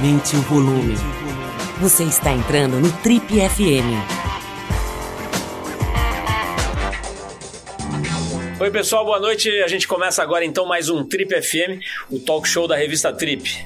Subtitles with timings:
[0.00, 0.94] Aumente o volume.
[1.78, 3.92] Você está entrando no Trip FM.
[8.58, 9.50] Oi, pessoal, boa noite.
[9.60, 13.62] A gente começa agora então mais um Trip FM, o talk show da revista Trip.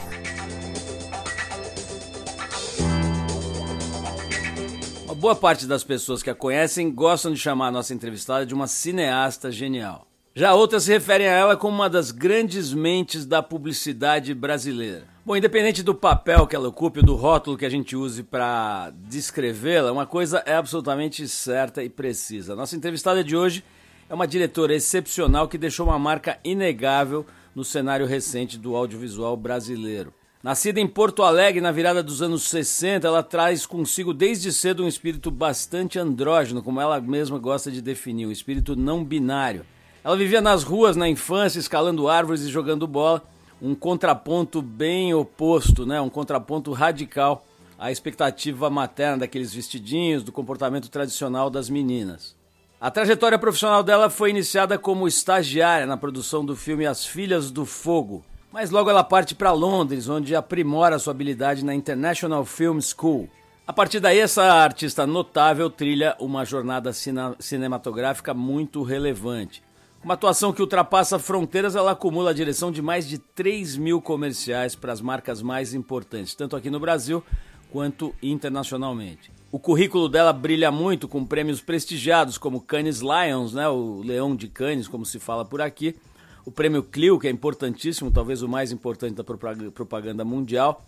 [5.05, 8.53] Uma boa parte das pessoas que a conhecem gostam de chamar a nossa entrevistada de
[8.53, 10.09] uma cineasta genial.
[10.35, 15.14] Já outras se referem a ela como uma das grandes mentes da publicidade brasileira.
[15.27, 19.91] Bom, independente do papel que ela ocupe, do rótulo que a gente use para descrevê-la,
[19.91, 22.55] uma coisa é absolutamente certa e precisa.
[22.55, 23.65] Nossa entrevistada de hoje
[24.07, 27.25] é uma diretora excepcional que deixou uma marca inegável
[27.55, 30.13] no cenário recente do audiovisual brasileiro.
[30.43, 34.89] Nascida em Porto Alegre na virada dos anos 60, ela traz consigo desde cedo um
[34.89, 39.65] espírito bastante andrógeno, como ela mesma gosta de definir, um espírito não binário.
[40.05, 43.27] Ela vivia nas ruas na infância, escalando árvores e jogando bola,
[43.65, 45.99] um contraponto bem oposto, né?
[45.99, 47.47] um contraponto radical
[47.79, 52.37] à expectativa materna daqueles vestidinhos, do comportamento tradicional das meninas.
[52.79, 57.65] A trajetória profissional dela foi iniciada como estagiária na produção do filme As Filhas do
[57.65, 63.31] Fogo, mas logo ela parte para Londres, onde aprimora sua habilidade na International Film School.
[63.67, 66.93] A partir daí, essa artista notável trilha uma jornada
[67.39, 69.63] cinematográfica muito relevante.
[70.05, 74.77] Uma atuação que ultrapassa fronteiras, ela acumula a direção de mais de 3 mil comerciais
[74.77, 77.25] para as marcas mais importantes, tanto aqui no Brasil
[77.73, 79.33] quanto internacionalmente.
[79.51, 84.47] O currículo dela brilha muito com prêmios prestigiados como Cannes Lions, né, o Leão de
[84.47, 85.97] Cannes, como se fala por aqui,
[86.45, 90.85] o prêmio Clio, que é importantíssimo, talvez o mais importante da propaganda mundial,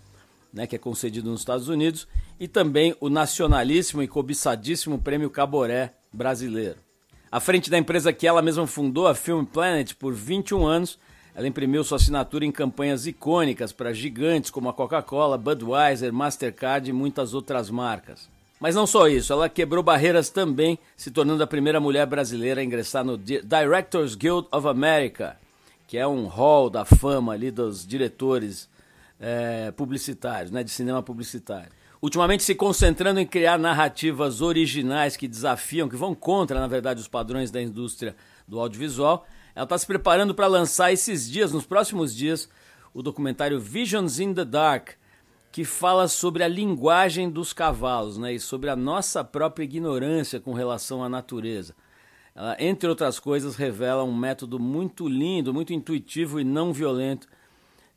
[0.53, 2.07] né, que é concedido nos Estados Unidos,
[2.39, 6.86] e também o nacionalíssimo e cobiçadíssimo prêmio Caboré brasileiro.
[7.37, 10.99] À frente da empresa que ela mesma fundou, a Film Planet, por 21 anos,
[11.35, 16.95] ela imprimiu sua assinatura em campanhas icônicas para gigantes como a Coca-Cola, Budweiser, Mastercard e
[16.95, 18.27] muitas outras marcas.
[18.59, 22.65] Mas não só isso, ela quebrou barreiras também, se tornando a primeira mulher brasileira a
[22.65, 25.37] ingressar no Directors Guild of America,
[25.87, 28.67] que é um hall da fama ali dos diretores
[29.21, 31.71] é, publicitários, né, de cinema publicitário
[32.07, 37.09] ultimamente se concentrando em criar narrativas originais que desafiam, que vão contra, na verdade, os
[37.09, 38.15] padrões da indústria
[38.47, 39.27] do audiovisual.
[39.57, 42.49] Ela está se preparando para lançar esses dias, nos próximos dias,
[42.95, 44.91] o documentário Visions in the Dark,
[45.51, 50.53] que fala sobre a linguagem dos cavalos né, e sobre a nossa própria ignorância com
[50.53, 51.75] relação à natureza.
[52.37, 57.27] Ela, entre outras coisas, revela um método muito lindo, muito intuitivo e não violento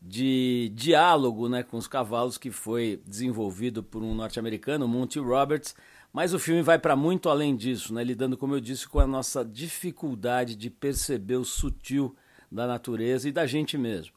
[0.02, 5.76] de diálogo né, com os cavalos que foi desenvolvido por um norte-americano, Monty Roberts,
[6.12, 9.08] mas o filme vai para muito além disso, né, lidando, como eu disse, com a
[9.08, 12.16] nossa dificuldade de perceber o sutil
[12.52, 14.14] da natureza e da gente mesmo.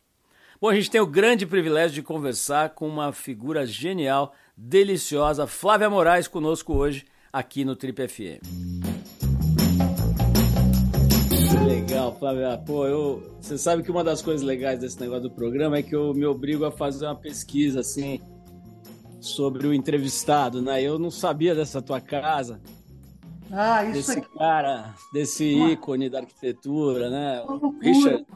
[0.60, 5.90] Bom, a gente tem o grande privilégio de conversar com uma figura genial, deliciosa, Flávia
[5.90, 9.21] Moraes, conosco hoje aqui no Trip FM.
[11.72, 12.50] Legal, Flávio.
[12.50, 15.82] Ah, pô, eu, você sabe que uma das coisas legais desse negócio do programa é
[15.82, 18.20] que eu me obrigo a fazer uma pesquisa assim
[19.18, 20.82] sobre o entrevistado, né?
[20.82, 22.60] Eu não sabia dessa tua casa.
[23.50, 24.38] Ah, isso desse aqui.
[24.38, 27.42] cara, desse ícone da arquitetura, né?
[27.80, 28.26] Richard.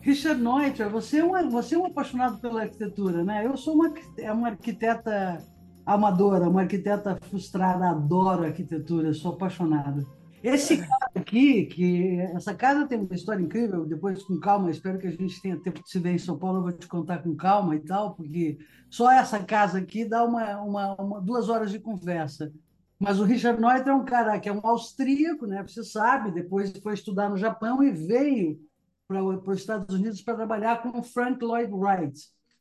[0.00, 3.44] Richard Neuter, você é, um, você é um apaixonado pela arquitetura, né?
[3.44, 5.44] Eu sou uma, é uma arquiteta
[5.84, 10.06] amadora, uma arquiteta frustrada, adoro arquitetura, sou apaixonada.
[10.42, 15.06] Esse cara aqui, que essa casa tem uma história incrível, depois com calma, espero que
[15.06, 17.34] a gente tenha tempo de se ver em São Paulo, eu vou te contar com
[17.34, 18.58] calma e tal, porque
[18.90, 22.52] só essa casa aqui dá uma, uma, uma duas horas de conversa.
[22.98, 25.62] Mas o Richard Neuter é um cara que é um austríaco, né?
[25.62, 28.58] Você sabe, depois foi estudar no Japão e veio
[29.06, 32.18] para os Estados Unidos para trabalhar com o Frank Lloyd Wright.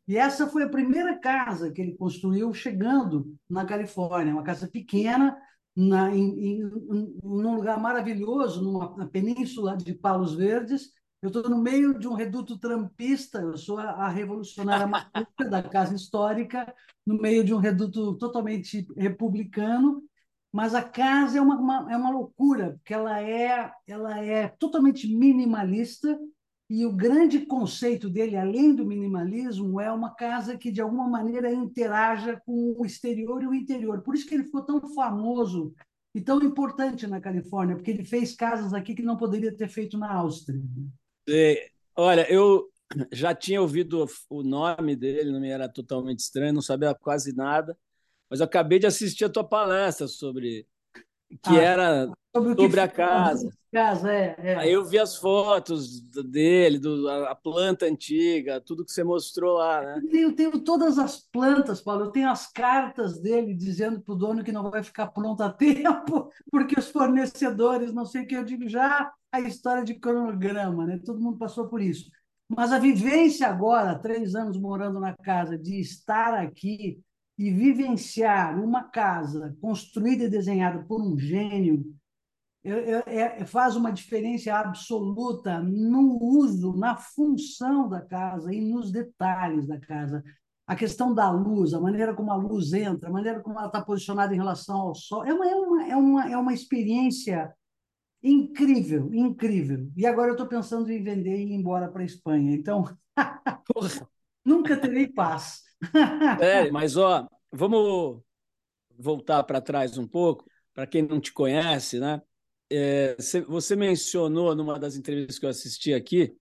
[0.07, 5.35] E essa foi a primeira casa que ele construiu chegando na Califórnia, uma casa pequena,
[5.75, 6.59] na, em, em,
[7.23, 10.91] num lugar maravilhoso, numa na península de Palos Verdes.
[11.21, 14.87] Eu estou no meio de um reduto trampista, eu sou a, a revolucionária
[15.49, 16.73] da Casa Histórica,
[17.05, 20.03] no meio de um reduto totalmente republicano,
[20.51, 25.07] mas a casa é uma, uma, é uma loucura, porque ela é, ela é totalmente
[25.07, 26.17] minimalista,
[26.69, 31.51] e o grande conceito dele, além do minimalismo, é uma casa que, de alguma maneira,
[31.53, 34.01] interaja com o exterior e o interior.
[34.01, 35.75] Por isso que ele ficou tão famoso
[36.13, 39.97] e tão importante na Califórnia, porque ele fez casas aqui que não poderia ter feito
[39.97, 40.59] na Áustria.
[41.29, 42.67] É, olha, eu
[43.11, 47.77] já tinha ouvido o nome dele, não me era totalmente estranho, não sabia quase nada,
[48.29, 50.65] mas eu acabei de assistir a tua palestra sobre
[51.43, 53.49] que ah, era sobre, sobre a casa.
[53.71, 54.55] casa é, é.
[54.55, 59.81] Aí eu vi as fotos dele, do, a planta antiga, tudo que você mostrou lá,
[59.81, 59.97] né?
[59.97, 62.05] Eu tenho, tenho todas as plantas, Paulo.
[62.05, 65.49] Eu tenho as cartas dele dizendo para o dono que não vai ficar pronto a
[65.53, 70.85] tempo, porque os fornecedores, não sei o que eu digo já, a história de cronograma,
[70.85, 70.99] né?
[71.03, 72.09] Todo mundo passou por isso.
[72.47, 76.99] Mas a vivência agora, três anos morando na casa, de estar aqui
[77.37, 81.83] e vivenciar uma casa construída e desenhada por um gênio
[82.65, 89.79] é, faz uma diferença absoluta no uso, na função da casa e nos detalhes da
[89.79, 90.23] casa.
[90.65, 93.83] A questão da luz, a maneira como a luz entra, a maneira como ela está
[93.83, 97.53] posicionada em relação ao sol, é uma, é uma, é uma, é uma experiência
[98.23, 99.87] incrível, incrível.
[99.95, 102.55] E agora eu estou pensando em vender e ir embora para a Espanha.
[102.55, 102.83] Então,
[104.43, 105.64] nunca terei paz.
[106.41, 108.21] É, mas ó, vamos
[108.97, 112.21] voltar para trás um pouco, para quem não te conhece, né?
[112.71, 113.15] É,
[113.47, 116.35] você mencionou numa das entrevistas que eu assisti aqui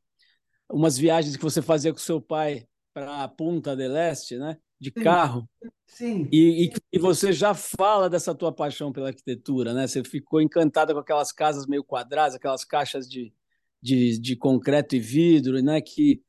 [0.71, 4.57] umas viagens que você fazia com seu pai para a Punta del Este, né?
[4.81, 5.49] De carro.
[5.87, 6.29] Sim.
[6.33, 9.87] E, e, e, você já fala dessa tua paixão pela arquitetura, né?
[9.87, 13.33] Você ficou encantada com aquelas casas meio quadradas, aquelas caixas de,
[13.81, 15.81] de, de concreto e vidro, né?
[15.81, 16.23] Que,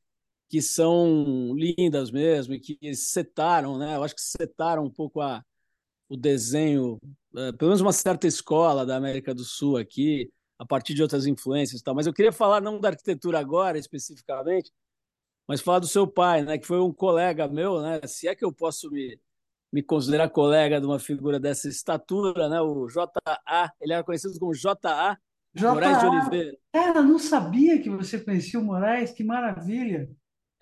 [0.48, 3.96] que são lindas mesmo e que setaram, né?
[3.96, 5.44] Eu acho que setaram um pouco a,
[6.08, 6.98] o desenho,
[7.36, 11.26] é, pelo menos uma certa escola da América do Sul aqui, a partir de outras
[11.26, 11.94] influências e tal.
[11.94, 14.72] Mas eu queria falar não da arquitetura agora, especificamente,
[15.48, 16.58] mas falar do seu pai, né?
[16.58, 18.00] Que foi um colega meu, né?
[18.06, 19.20] Se é que eu posso me
[19.72, 22.60] me considerar colega de uma figura dessa estatura, né?
[22.60, 25.18] O J.A., ele era conhecido como J.A.
[25.60, 26.56] Moraes de Oliveira.
[26.72, 30.08] Cara, não sabia que você conhecia o Moraes, que maravilha.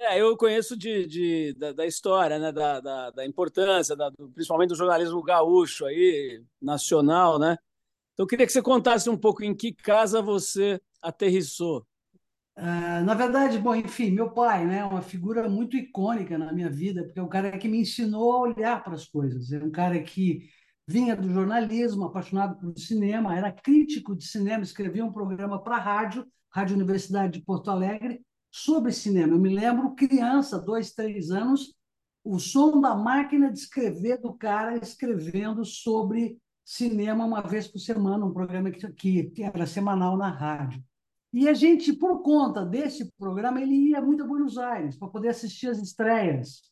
[0.07, 2.53] É, eu conheço de, de da, da, história, né?
[2.53, 7.57] da, da, da importância, da, do, principalmente do jornalismo gaúcho aí, nacional, né?
[8.13, 11.87] Então, eu queria que você contasse um pouco em que casa você aterrissou.
[12.57, 17.03] Uh, na verdade, bom, enfim, meu pai, né, uma figura muito icônica na minha vida,
[17.03, 19.51] porque é um cara que me ensinou a olhar para as coisas.
[19.53, 20.49] É um cara que
[20.87, 25.81] vinha do jornalismo, apaixonado por cinema, era crítico de cinema, escrevia um programa para a
[25.81, 28.21] rádio, Rádio Universidade de Porto Alegre,
[28.55, 29.33] sobre cinema.
[29.33, 31.75] Eu me lembro, criança, dois, três anos,
[32.23, 38.25] o som da máquina de escrever do cara escrevendo sobre cinema uma vez por semana,
[38.25, 40.81] um programa que, que era semanal na rádio.
[41.33, 45.31] E a gente, por conta desse programa, ele ia muito a Buenos Aires para poder
[45.31, 46.63] assistir as estreias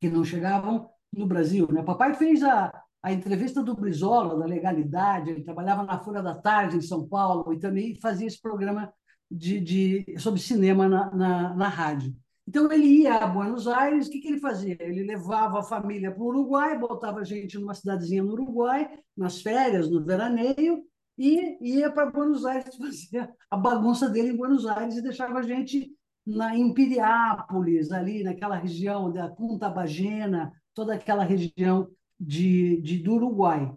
[0.00, 1.70] que não chegavam no Brasil.
[1.70, 1.82] Né?
[1.82, 2.72] Papai fez a,
[3.02, 7.52] a entrevista do Brizola, da legalidade, ele trabalhava na Folha da Tarde, em São Paulo,
[7.52, 8.90] e também fazia esse programa
[9.30, 12.14] de, de, sobre cinema na, na, na rádio.
[12.48, 14.76] Então, ele ia a Buenos Aires, o que, que ele fazia?
[14.80, 19.42] Ele levava a família para o Uruguai, botava a gente numa cidadezinha no Uruguai, nas
[19.42, 20.84] férias, no veraneio,
[21.18, 25.42] e ia para Buenos Aires fazer a bagunça dele em Buenos Aires e deixava a
[25.42, 25.90] gente
[26.24, 31.88] na Imperiápolis, ali naquela região da Punta Bagena, toda aquela região
[32.18, 33.72] de, de, do Uruguai.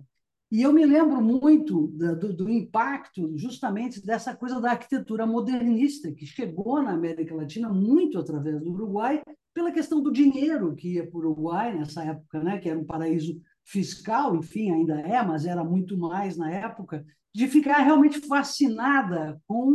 [0.51, 6.25] E eu me lembro muito do, do, impacto justamente dessa coisa da arquitetura modernista, que
[6.25, 9.21] chegou na América Latina muito através do Uruguai,
[9.53, 12.85] pela questão do dinheiro que ia para o Uruguai nessa época, né, que era um
[12.85, 19.39] paraíso fiscal, enfim, ainda é, mas era muito mais na época, de ficar realmente fascinada
[19.47, 19.69] com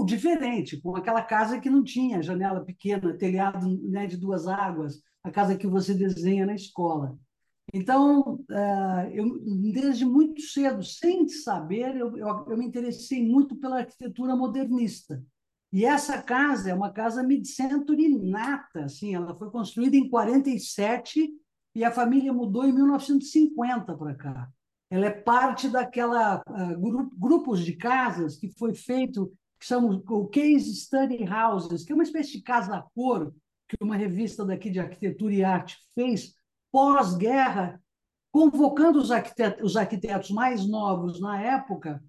[0.00, 5.00] o diferente, com aquela casa que não tinha janela pequena, telhado né, de duas águas,
[5.22, 7.16] a casa que você desenha na escola.
[7.74, 9.40] Então, eh, eu,
[9.72, 15.20] desde muito cedo, sem saber, eu, eu, eu me interessei muito pela arquitetura modernista.
[15.72, 21.28] E essa casa é uma casa mid-century nata, assim, ela foi construída em 47
[21.74, 24.48] e a família mudou em 1950 para cá.
[24.88, 30.76] Ela é parte daquela uh, grupos de casas que foi feito, que são o Case
[30.76, 33.34] Study Houses, que é uma espécie de casa-cor
[33.68, 36.36] que uma revista daqui de arquitetura e arte fez
[36.74, 37.80] pós-guerra,
[38.32, 42.02] convocando os arquitetos, os arquitetos mais novos na época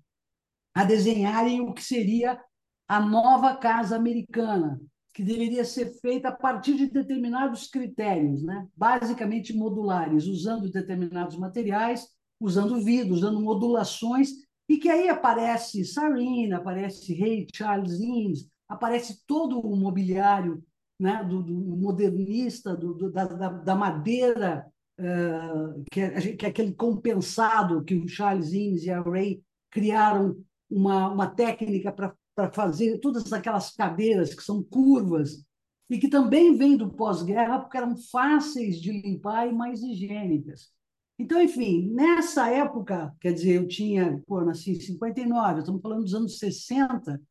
[0.73, 2.41] a desenharem o que seria
[2.87, 4.81] a nova casa americana,
[5.13, 8.67] que deveria ser feita a partir de determinados critérios, né?
[8.75, 12.07] basicamente modulares, usando determinados materiais,
[12.41, 14.31] usando vidro, usando modulações,
[14.67, 20.65] e que aí aparece Sarina, aparece Ray Charles Eames, aparece todo o mobiliário
[20.99, 24.65] né, do, do modernista, do, do, da, da, madeira,
[24.99, 30.37] uh, que, é, que é aquele compensado que o Charles Eames e a Ray criaram
[30.69, 35.43] uma, uma técnica para fazer todas aquelas cadeiras que são curvas
[35.89, 40.73] e que também vêm do pós-guerra porque eram fáceis de limpar e mais higiênicas.
[41.17, 46.13] Então, enfim, nessa época, quer dizer, eu tinha, pô, nasci em 59, estamos falando dos
[46.13, 47.21] anos 60,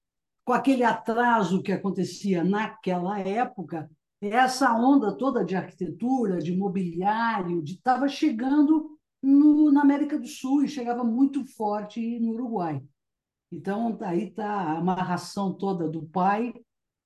[0.45, 8.09] com aquele atraso que acontecia naquela época, essa onda toda de arquitetura, de mobiliário, estava
[8.09, 12.83] chegando no, na América do Sul e chegava muito forte no Uruguai.
[13.51, 16.53] Então, aí está a amarração toda do pai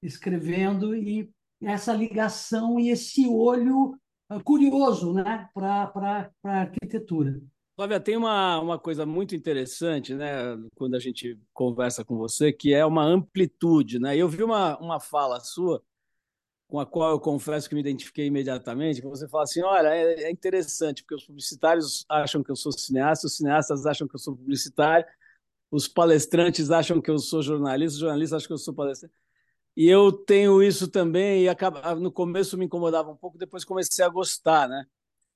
[0.03, 1.31] escrevendo e
[1.61, 7.41] essa ligação e esse olho ah, curioso né, para a arquitetura.
[7.79, 10.29] Flávia, tem uma, uma coisa muito interessante, né,
[10.75, 14.01] quando a gente conversa com você, que é uma amplitude.
[14.01, 14.17] Né?
[14.17, 15.81] Eu vi uma, uma fala sua,
[16.67, 20.25] com a qual eu confesso que me identifiquei imediatamente, que você fala assim, olha, é,
[20.25, 24.21] é interessante, porque os publicitários acham que eu sou cineasta, os cineastas acham que eu
[24.21, 25.07] sou publicitário,
[25.71, 29.15] os palestrantes acham que eu sou jornalista, os jornalistas acham que eu sou palestrante.
[29.77, 34.05] E eu tenho isso também, e acaba, no começo me incomodava um pouco, depois comecei
[34.05, 34.85] a gostar, né?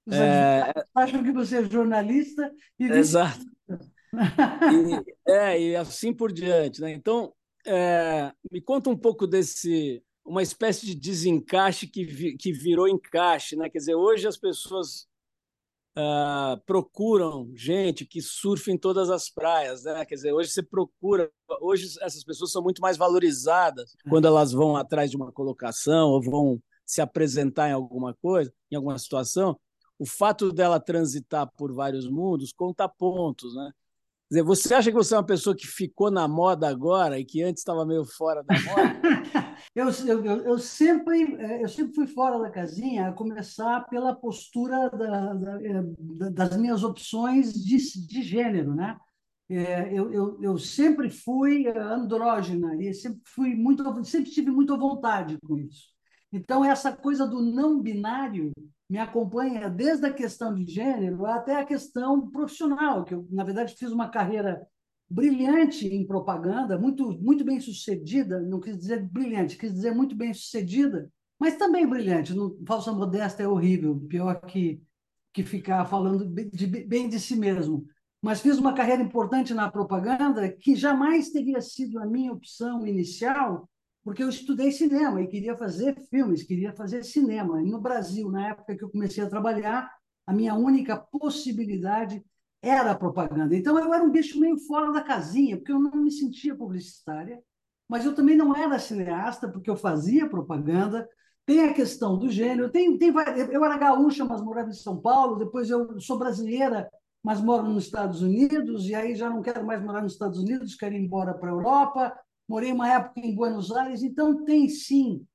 [0.07, 0.73] Os é...
[0.95, 3.45] acham que você é jornalista e Exato.
[3.67, 6.93] e, é, e assim por diante, né?
[6.93, 7.33] Então,
[7.67, 13.57] é, me conta um pouco desse uma espécie de desencaixe que, vi, que virou encaixe,
[13.57, 13.69] né?
[13.69, 15.09] Quer dizer, hoje as pessoas
[15.97, 20.05] uh, procuram gente que surfa em todas as praias, né?
[20.05, 21.31] Quer dizer, hoje você procura,
[21.61, 26.23] hoje essas pessoas são muito mais valorizadas quando elas vão atrás de uma colocação ou
[26.23, 29.59] vão se apresentar em alguma coisa, em alguma situação.
[29.99, 33.73] O fato dela transitar por vários mundos conta pontos, né?
[34.33, 37.25] Quer dizer, você acha que você é uma pessoa que ficou na moda agora e
[37.25, 39.03] que antes estava meio fora da moda?
[39.75, 45.35] eu, eu, eu, sempre, eu sempre fui fora da casinha, a começar pela postura da,
[45.35, 48.97] da, das minhas opções de, de gênero, né?
[49.51, 55.37] É, eu, eu, eu sempre fui andrógena e sempre fui muito, sempre tive muita vontade
[55.47, 55.89] com isso.
[56.33, 58.53] Então essa coisa do não binário
[58.89, 63.75] me acompanha desde a questão de gênero até a questão profissional, que eu, na verdade,
[63.75, 64.67] fiz uma carreira
[65.09, 70.33] brilhante em propaganda, muito, muito bem sucedida, não quis dizer brilhante, quis dizer muito bem
[70.33, 72.35] sucedida, mas também brilhante.
[72.67, 74.83] Falsa modéstia é horrível, pior que,
[75.33, 77.85] que ficar falando de, bem de si mesmo.
[78.23, 83.69] Mas fiz uma carreira importante na propaganda que jamais teria sido a minha opção inicial
[84.05, 87.63] porque eu estudei cinema e queria fazer filmes, queria fazer cinema.
[87.63, 89.91] E no Brasil, na época que eu comecei a trabalhar,
[90.27, 92.25] a minha única possibilidade
[92.61, 93.57] era a propaganda.
[93.57, 97.41] Então eu era um bicho meio fora da casinha, porque eu não me sentia publicitária,
[97.89, 101.09] mas eu também não era cineasta, porque eu fazia propaganda.
[101.45, 103.13] Tem a questão do gênero, tem, tem
[103.51, 106.89] eu era gaúcha, mas morava em São Paulo, depois eu sou brasileira,
[107.23, 110.77] mas moro nos Estados Unidos, e aí já não quero mais morar nos Estados Unidos,
[110.77, 112.17] quero ir embora para a Europa,
[112.49, 115.27] morei uma época em Buenos Aires, então tem sim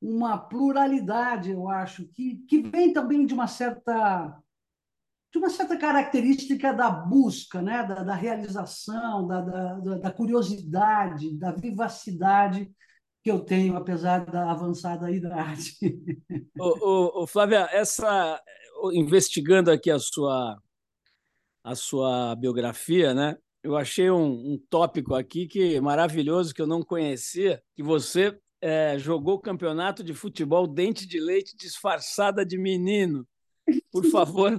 [0.00, 4.36] uma pluralidade, eu acho, que, que vem também de uma certa
[5.32, 7.82] de uma certa característica da busca, né?
[7.84, 12.70] da, da realização, da, da, da, curiosidade, da vivacidade
[13.24, 15.78] que eu tenho, apesar da avançada idade.
[16.58, 18.42] Ô, ô, Flávia, essa,
[18.92, 20.60] investigando aqui a sua,
[21.64, 23.38] a sua biografia, né?
[23.62, 28.98] Eu achei um, um, tópico aqui que maravilhoso que eu não conhecia, que você é,
[28.98, 33.26] jogou campeonato de futebol dente de leite disfarçada de menino.
[33.90, 34.58] Por favor,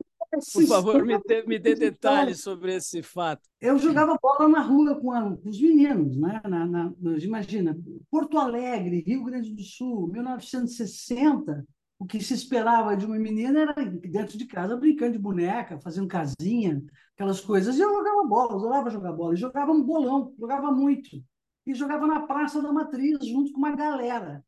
[0.53, 3.41] por favor, me dê, me dê detalhes sobre esse fato.
[3.61, 6.41] Eu jogava bola na rua com, a, com os meninos, né?
[6.47, 7.77] Na, na, imagina,
[8.09, 11.65] Porto Alegre, Rio Grande do Sul, 1960
[12.03, 16.05] o que se esperava de uma menina era dentro de casa brincando de boneca, fazendo
[16.05, 16.83] casinha,
[17.15, 17.77] aquelas coisas.
[17.77, 19.33] E eu jogava bola, eu adorava jogar bola.
[19.33, 21.23] E jogava um bolão, jogava muito.
[21.65, 24.43] E jogava na Praça da Matriz, junto com uma galera.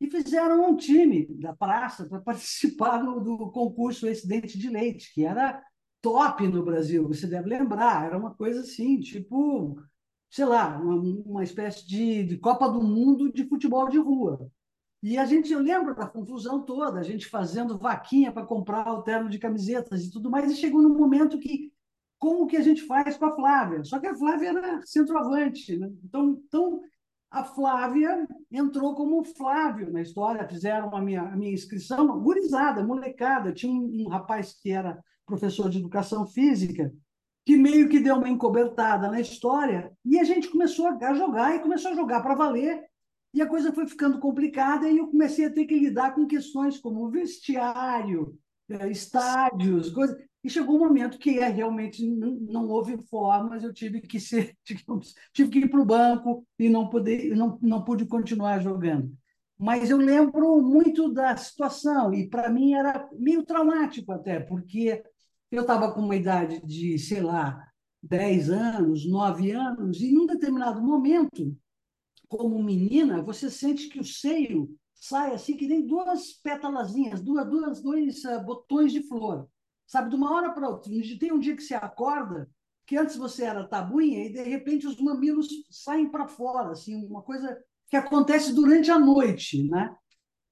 [0.00, 5.12] E fizeram um time da praça para participar do, do concurso Esse Dente de Leite,
[5.12, 5.62] que era
[6.00, 8.06] top no Brasil, você deve lembrar.
[8.06, 9.78] Era uma coisa assim, tipo,
[10.30, 14.50] sei lá, uma, uma espécie de, de Copa do Mundo de futebol de rua.
[15.06, 19.02] E a gente, eu lembro da confusão toda, a gente fazendo vaquinha para comprar o
[19.02, 21.72] terno de camisetas e tudo mais, e chegou num momento que,
[22.18, 23.84] como que a gente faz com a Flávia?
[23.84, 25.88] Só que a Flávia era centroavante, né?
[26.02, 26.80] então, então
[27.30, 33.52] a Flávia entrou como Flávio na história, fizeram a minha, a minha inscrição, gurizada, molecada,
[33.52, 36.92] tinha um, um rapaz que era professor de educação física,
[37.44, 41.60] que meio que deu uma encobertada na história, e a gente começou a jogar, e
[41.60, 42.85] começou a jogar para valer,
[43.36, 46.78] e a coisa foi ficando complicada e eu comecei a ter que lidar com questões
[46.78, 48.34] como vestiário,
[48.66, 50.16] eh, estádios, coisas.
[50.42, 55.14] E chegou um momento que é, realmente não, houve formas, eu tive que ser, digamos,
[55.34, 59.12] tive que ir para o banco e não poder, não, não pude continuar jogando.
[59.58, 65.02] Mas eu lembro muito da situação e para mim era meio traumático até, porque
[65.50, 67.62] Eu estava com uma idade de, sei lá,
[68.02, 71.56] 10 anos, 9 anos, e em um determinado momento,
[72.28, 77.82] como menina, você sente que o seio sai assim que nem duas pétalazinhas, duas, duas,
[77.82, 79.48] dois uh, botões de flor.
[79.86, 80.90] Sabe, de uma hora para outra.
[81.20, 82.50] Tem um dia que você acorda,
[82.84, 87.22] que antes você era tabuinha, e de repente os mamilos saem para fora, assim, uma
[87.22, 87.56] coisa
[87.88, 89.94] que acontece durante a noite, né?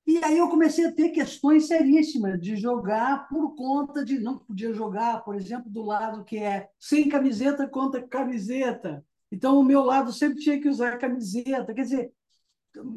[0.07, 4.73] E aí eu comecei a ter questões seríssimas de jogar por conta de não podia
[4.75, 9.05] jogar, por exemplo, do lado que é sem camiseta contra camiseta.
[9.35, 11.75] Então o meu lado sempre tinha que usar camiseta.
[11.75, 12.13] Quer dizer,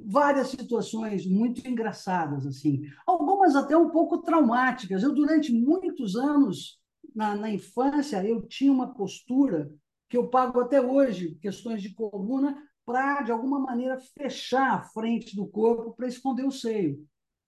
[0.05, 5.03] várias situações muito engraçadas assim, algumas até um pouco traumáticas.
[5.03, 6.79] Eu durante muitos anos
[7.15, 9.71] na, na infância eu tinha uma postura
[10.09, 15.35] que eu pago até hoje, questões de coluna, para, de alguma maneira, fechar a frente
[15.35, 17.05] do corpo para esconder o seio.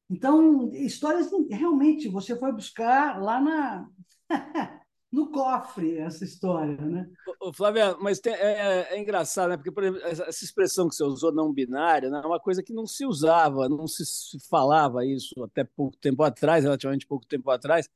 [0.09, 3.87] Então, histórias realmente você foi buscar lá na
[5.11, 7.09] no cofre essa história, né?
[7.41, 9.57] Ô, Flávia, mas tem, é, é, engraçado, né?
[9.57, 12.21] Porque, por exemplo, essa expressão que você usou, não binário, né?
[12.23, 14.03] é uma coisa que não se usava, não se
[14.49, 17.89] falava isso até pouco tempo atrás, relativamente pouco tempo atrás.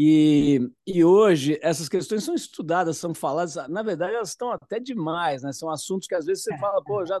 [0.00, 5.42] E, e hoje essas questões são estudadas, são faladas, na verdade elas estão até demais,
[5.42, 5.52] né?
[5.52, 7.20] São assuntos que às vezes você é, fala, pô, já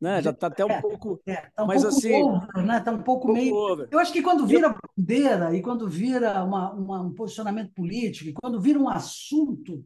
[0.00, 0.22] né?
[0.22, 1.20] Já está até um é, pouco.
[1.26, 2.22] É, tá um mas pouco assim.
[2.22, 2.80] Over, né?
[2.80, 3.54] Tá um pouco, um pouco meio.
[3.54, 3.88] Over.
[3.90, 8.32] Eu acho que quando vira bandeira e quando vira uma, uma, um posicionamento político, e
[8.32, 9.84] quando vira um assunto,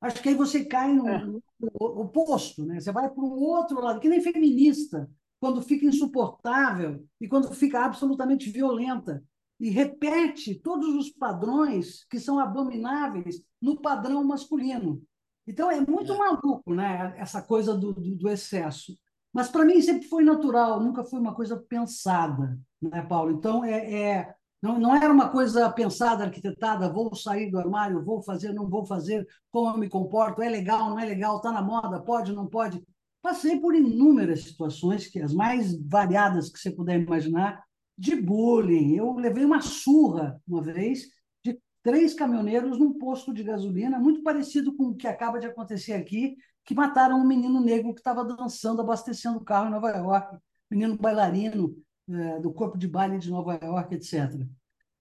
[0.00, 1.24] acho que aí você cai no, é.
[1.24, 1.42] no
[1.80, 2.80] oposto, né?
[2.80, 7.84] Você vai para um outro lado, que nem feminista, quando fica insuportável e quando fica
[7.84, 9.22] absolutamente violenta
[9.58, 15.02] e repete todos os padrões que são abomináveis no padrão masculino.
[15.46, 16.16] Então é muito é.
[16.16, 17.14] maluco, né?
[17.18, 18.96] Essa coisa do, do, do excesso.
[19.32, 23.30] Mas para mim sempre foi natural, nunca foi uma coisa pensada, né, Paulo?
[23.32, 28.22] Então é, é não, não era uma coisa pensada, arquitetada, vou sair do armário, vou
[28.22, 31.62] fazer, não vou fazer, como eu me comporto, é legal, não é legal, está na
[31.62, 32.84] moda, pode, não pode.
[33.22, 37.62] Passei por inúmeras situações, que as mais variadas que você puder imaginar,
[37.96, 38.94] de bullying.
[38.94, 41.06] Eu levei uma surra uma vez
[41.44, 45.94] de três caminhoneiros num posto de gasolina, muito parecido com o que acaba de acontecer
[45.94, 50.38] aqui, que mataram um menino negro que estava dançando, abastecendo o carro em Nova York,
[50.70, 51.74] menino bailarino
[52.08, 54.46] é, do corpo de baile de Nova York, etc.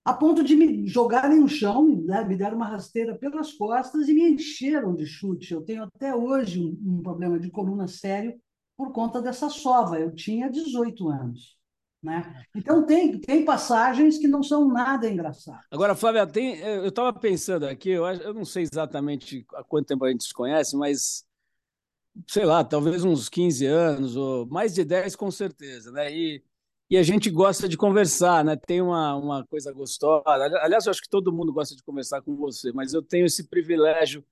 [0.04, 4.14] A ponto de me jogarem no chão, né, me deram uma rasteira pelas costas e
[4.14, 5.54] me encheram de chute.
[5.54, 8.40] Eu tenho até hoje um, um problema de coluna sério
[8.76, 10.00] por conta dessa sova.
[10.00, 11.60] Eu tinha 18 anos.
[12.02, 12.46] Né?
[12.56, 15.66] Então, tem, tem passagens que não são nada engraçadas.
[15.70, 20.06] Agora, Flávia, tem, eu estava pensando aqui, eu, eu não sei exatamente há quanto tempo
[20.06, 21.26] a gente se conhece, mas
[22.28, 26.12] sei lá, talvez uns 15 anos, ou mais de 10 com certeza, né?
[26.14, 26.44] E,
[26.90, 28.56] e a gente gosta de conversar, né?
[28.56, 30.24] Tem uma, uma coisa gostosa.
[30.28, 33.48] Aliás, eu acho que todo mundo gosta de conversar com você, mas eu tenho esse
[33.48, 34.24] privilégio,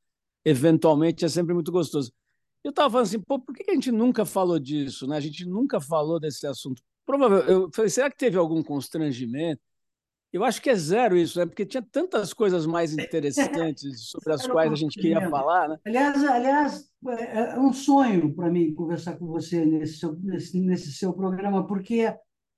[0.45, 2.11] eventualmente, é sempre muito gostoso.
[2.63, 5.17] Eu estava falando assim, pô, por que a gente nunca falou disso, né?
[5.17, 9.61] A gente nunca falou desse assunto Provavelmente, eu falei, será que teve algum constrangimento?
[10.31, 11.45] Eu acho que é zero isso, né?
[11.45, 15.77] Porque tinha tantas coisas mais interessantes sobre as quais a gente queria falar, né?
[15.85, 20.91] Aliás, aliás, é, é um sonho para mim conversar com você nesse seu, nesse, nesse
[20.91, 22.13] seu programa, porque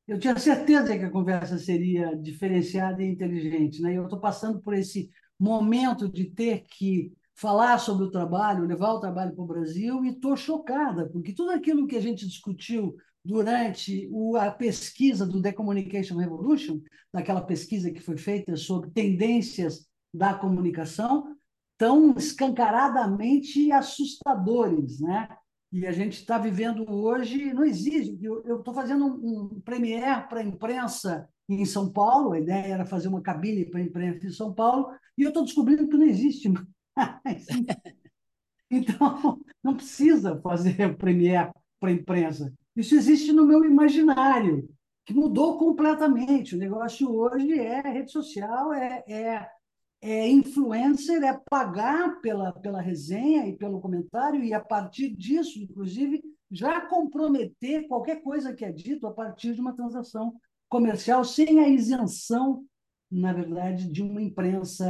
[0.08, 3.96] eu tinha certeza que a conversa seria diferenciada e inteligente, né?
[3.96, 9.00] Eu estou passando por esse momento de ter que falar sobre o trabalho, levar o
[9.00, 14.10] trabalho para o Brasil, e estou chocada, porque tudo aquilo que a gente discutiu durante
[14.40, 16.82] a pesquisa do The Communication Revolution,
[17.14, 21.36] daquela pesquisa que foi feita sobre tendências da comunicação,
[21.78, 25.30] tão escancaradamente assustadores, né?
[25.72, 28.18] E a gente está vivendo hoje, não existe.
[28.24, 32.86] Eu estou fazendo um, um premiere para a imprensa em São Paulo, a ideia era
[32.86, 36.06] fazer uma cabine para a imprensa em São Paulo, e eu estou descobrindo que não
[36.06, 37.46] existe mais.
[38.72, 42.54] Então, não precisa fazer premiere para a imprensa.
[42.80, 44.70] Isso existe no meu imaginário,
[45.06, 46.56] que mudou completamente.
[46.56, 49.50] O negócio hoje é rede social, é, é,
[50.02, 56.24] é influencer, é pagar pela, pela resenha e pelo comentário, e a partir disso, inclusive,
[56.50, 60.34] já comprometer qualquer coisa que é dito a partir de uma transação
[60.70, 62.64] comercial sem a isenção,
[63.12, 64.88] na verdade, de uma imprensa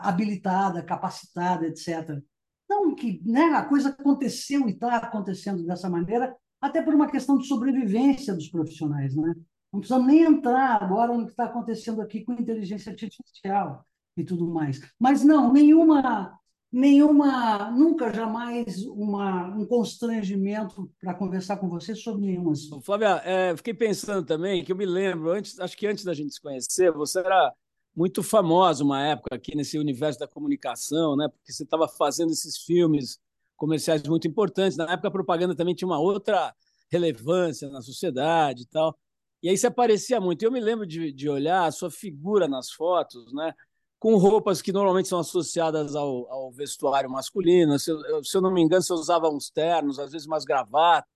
[0.00, 2.22] habilitada, capacitada, etc.
[2.66, 7.36] Então, que né, a coisa aconteceu e está acontecendo dessa maneira, até por uma questão
[7.36, 9.16] de sobrevivência dos profissionais.
[9.16, 9.34] Né?
[9.72, 13.84] Não precisamos nem entrar agora no que está acontecendo aqui com inteligência artificial
[14.16, 14.80] e tudo mais.
[14.98, 16.38] Mas não, nenhuma,
[16.70, 23.74] nenhuma, nunca, jamais uma, um constrangimento para conversar com você sobre nenhuma Flávia, é, fiquei
[23.74, 27.18] pensando também que eu me lembro, antes, acho que antes da gente se conhecer, você
[27.18, 27.52] era
[27.94, 31.28] muito famosa uma época aqui nesse universo da comunicação, né?
[31.28, 33.18] Porque você estava fazendo esses filmes
[33.62, 34.76] comerciais muito importantes.
[34.76, 36.52] Na época a propaganda também tinha uma outra
[36.90, 38.98] relevância na sociedade e tal.
[39.40, 40.42] E aí você aparecia muito.
[40.42, 43.54] Eu me lembro de, de olhar a sua figura nas fotos, né?
[44.00, 47.78] com roupas que normalmente são associadas ao, ao vestuário masculino.
[47.78, 51.08] Se eu, se eu, não me engano, você usava uns ternos, às vezes umas gravatas,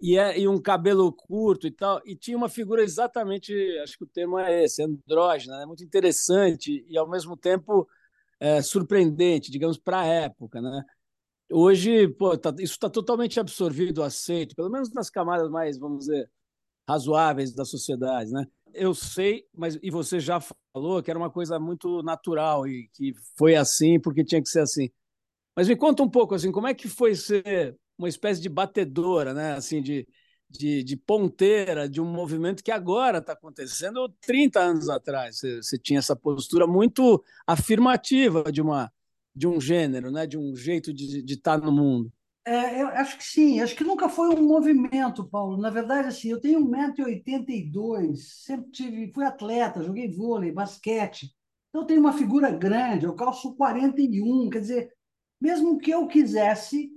[0.00, 2.00] e, é, e um cabelo curto e tal.
[2.04, 3.54] E tinha uma figura exatamente,
[3.84, 5.66] acho que o termo é esse, andrógena, né?
[5.66, 7.88] muito interessante e, ao mesmo tempo,
[8.40, 10.60] é, surpreendente, digamos, para a época.
[10.60, 10.82] Né?
[11.52, 16.30] Hoje, pô, tá, isso está totalmente absorvido, aceito, pelo menos nas camadas mais, vamos dizer,
[16.88, 18.46] razoáveis da sociedade, né?
[18.72, 20.40] Eu sei, mas e você já
[20.72, 24.60] falou que era uma coisa muito natural e que foi assim porque tinha que ser
[24.60, 24.90] assim.
[25.56, 29.34] Mas me conta um pouco assim, como é que foi ser uma espécie de batedora,
[29.34, 29.52] né?
[29.54, 30.06] Assim, de,
[30.48, 35.38] de, de ponteira de um movimento que agora está acontecendo 30 anos atrás.
[35.38, 38.90] Você, você, tinha essa postura muito afirmativa de uma
[39.40, 40.26] de um gênero, né?
[40.26, 42.12] De um jeito de, de estar tá no mundo.
[42.46, 45.56] É, eu acho que sim, acho que nunca foi um movimento, Paulo.
[45.56, 51.34] Na verdade, assim, eu tenho 1,82m, sempre tive, fui atleta, joguei vôlei, basquete.
[51.68, 54.92] Então, eu tenho uma figura grande, eu calço 41, quer dizer,
[55.40, 56.90] mesmo que eu quisesse,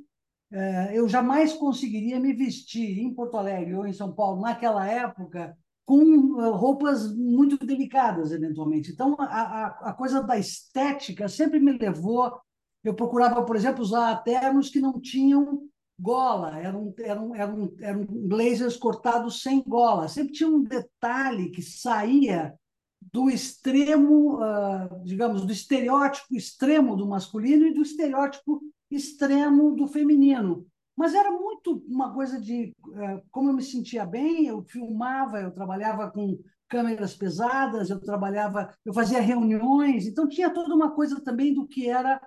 [0.52, 5.58] é, eu jamais conseguiria me vestir em Porto Alegre ou em São Paulo, naquela época,
[5.86, 8.92] com é, roupas muito delicadas, eventualmente.
[8.92, 12.34] Então, a, a, a coisa da estética sempre me levou
[12.84, 18.76] eu procurava, por exemplo, usar ternos que não tinham gola, eram, eram, eram, eram blazers
[18.76, 20.10] cortados sem gola.
[20.10, 22.54] Sempre tinha um detalhe que saía
[23.02, 30.68] do extremo, uh, digamos, do estereótipo extremo do masculino e do estereótipo extremo do feminino.
[30.96, 35.52] Mas era muito uma coisa de uh, como eu me sentia bem, eu filmava, eu
[35.52, 36.38] trabalhava com
[36.70, 41.88] câmeras pesadas, eu trabalhava, eu fazia reuniões, então tinha toda uma coisa também do que
[41.88, 42.20] era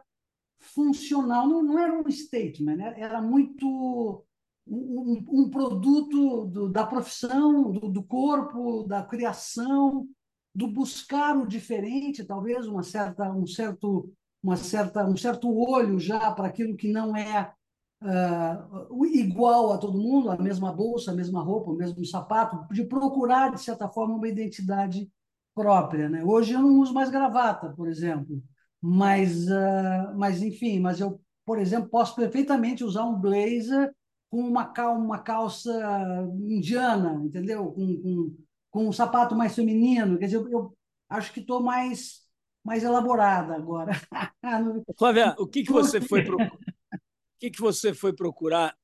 [0.59, 2.94] funcional, não, não era um statement, né?
[2.96, 4.24] era muito
[4.66, 10.09] um, um produto do, da profissão, do, do, corpo, da criação,
[10.55, 14.11] do buscar o diferente, talvez uma certa, um certo,
[14.42, 17.52] uma certa, um certo olho já para aquilo que não é
[18.03, 22.85] uh, igual a todo mundo, a mesma bolsa, a mesma roupa, o mesmo sapato, de
[22.85, 25.11] procurar de certa forma uma identidade
[25.55, 26.23] própria, né?
[26.25, 28.43] Hoje eu não uso mais gravata, por exemplo.
[28.81, 33.93] Mas, uh, mas enfim, mas eu, por exemplo, posso perfeitamente usar um blazer
[34.31, 35.73] com uma, cal, uma calça
[36.47, 37.73] indiana, entendeu?
[37.73, 38.37] Com, com,
[38.71, 40.19] com um sapato mais feminino.
[40.19, 40.77] Quer dizer, eu, eu
[41.09, 42.21] acho que estou mais,
[42.63, 43.93] mais elaborada agora.
[44.99, 46.37] Flávia, o que, que você foi pro...
[47.38, 48.77] que, que você foi procurar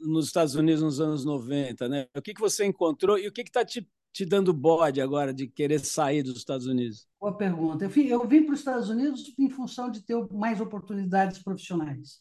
[0.00, 2.08] nos Estados Unidos nos anos 90, né?
[2.16, 5.46] O que, que você encontrou e o que está te te dando bode agora de
[5.48, 7.08] querer sair dos Estados Unidos?
[7.18, 7.84] Boa pergunta.
[7.84, 12.20] Eu vim, eu vim para os Estados Unidos em função de ter mais oportunidades profissionais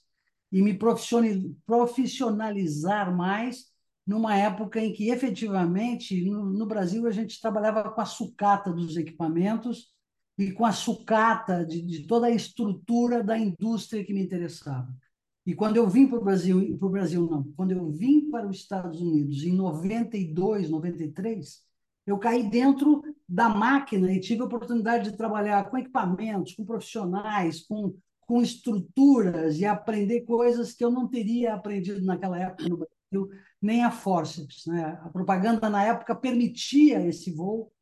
[0.52, 0.78] e me
[1.66, 3.70] profissionalizar mais
[4.08, 8.98] numa época em que, efetivamente, no, no Brasil, a gente trabalhava com a sucata dos
[8.98, 9.90] equipamentos
[10.38, 14.88] e com a sucata de, de toda a estrutura da indústria que me interessava.
[15.52, 18.48] E quando eu vim para o Brasil, para o Brasil não, quando eu vim para
[18.48, 21.62] os Estados Unidos em 92, 93,
[22.08, 27.66] eu caí dentro da máquina e tive a oportunidade de trabalhar com equipamentos, com profissionais,
[27.68, 33.38] com, com estruturas e aprender coisas que eu não teria aprendido naquela época no Brasil,
[33.62, 34.66] nem a forceps.
[34.68, 34.98] Né?
[35.04, 37.74] A propaganda, na época, permitia esse voo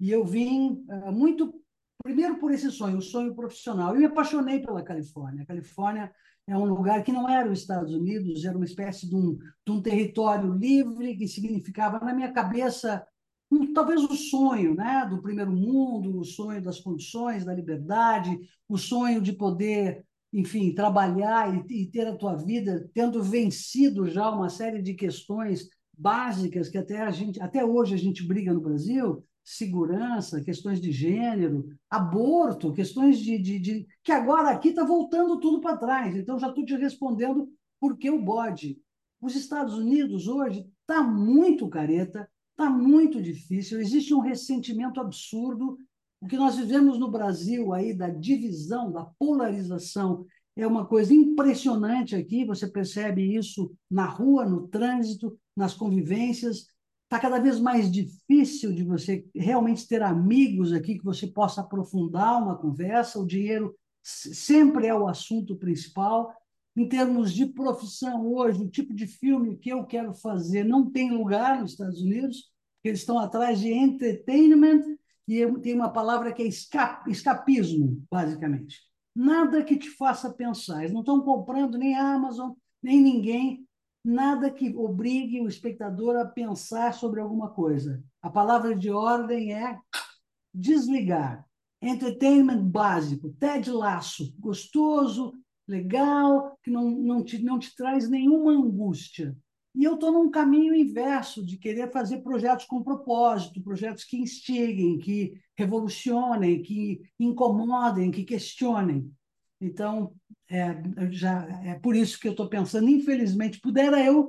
[0.00, 1.54] e eu vim uh, muito,
[2.02, 3.94] primeiro por esse sonho, o sonho profissional.
[3.94, 5.42] E me apaixonei pela Califórnia.
[5.42, 6.12] A Califórnia
[6.46, 9.72] é um lugar que não era os Estados Unidos, era uma espécie de um, de
[9.72, 13.04] um território livre que significava, na minha cabeça,
[13.50, 18.76] um, talvez o sonho né, do primeiro mundo, o sonho das condições, da liberdade, o
[18.76, 24.48] sonho de poder, enfim, trabalhar e, e ter a tua vida tendo vencido já uma
[24.48, 29.24] série de questões básicas que até, a gente, até hoje a gente briga no Brasil,
[29.44, 35.60] segurança, questões de gênero, aborto, questões de, de, de que agora aqui está voltando tudo
[35.60, 36.16] para trás.
[36.16, 37.48] Então já estou te respondendo
[37.80, 38.78] por que o bode.
[39.20, 45.78] Os Estados Unidos hoje está muito careta, Está muito difícil, existe um ressentimento absurdo.
[46.20, 50.24] O que nós vivemos no Brasil aí da divisão, da polarização,
[50.54, 52.44] é uma coisa impressionante aqui.
[52.44, 56.66] Você percebe isso na rua, no trânsito, nas convivências.
[57.12, 62.42] Está cada vez mais difícil de você realmente ter amigos aqui que você possa aprofundar
[62.42, 63.18] uma conversa.
[63.18, 66.34] O dinheiro sempre é o assunto principal.
[66.74, 71.10] Em termos de profissão, hoje, o tipo de filme que eu quero fazer não tem
[71.10, 72.50] lugar nos Estados Unidos
[72.82, 74.96] eles estão atrás de entertainment
[75.28, 78.80] e tem uma palavra que é escapismo, basicamente.
[79.14, 80.80] Nada que te faça pensar.
[80.80, 83.66] Eles não estão comprando nem a Amazon, nem ninguém,
[84.04, 88.02] nada que obrigue o espectador a pensar sobre alguma coisa.
[88.20, 89.78] A palavra de ordem é
[90.52, 91.46] desligar.
[91.80, 95.32] Entertainment básico, Ted Laço, gostoso,
[95.66, 99.36] legal, que não, não, te, não te traz nenhuma angústia.
[99.74, 104.98] E eu estou num caminho inverso de querer fazer projetos com propósito, projetos que instiguem,
[104.98, 109.10] que revolucionem, que incomodem, que questionem.
[109.62, 110.12] Então,
[110.50, 110.74] é,
[111.10, 114.28] já, é por isso que eu estou pensando, infelizmente, pudera eu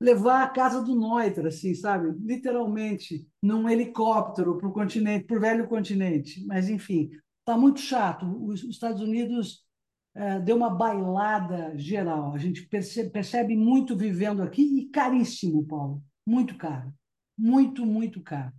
[0.00, 2.10] levar a casa do Neutra, assim, sabe?
[2.18, 6.44] Literalmente, num helicóptero para o continente, para o velho continente.
[6.46, 8.26] Mas, enfim, está muito chato.
[8.42, 9.62] Os Estados Unidos
[10.14, 12.32] é, deu uma bailada geral.
[12.32, 16.02] A gente percebe, percebe muito vivendo aqui e caríssimo, Paulo.
[16.26, 16.92] Muito caro.
[17.36, 18.52] Muito, muito caro.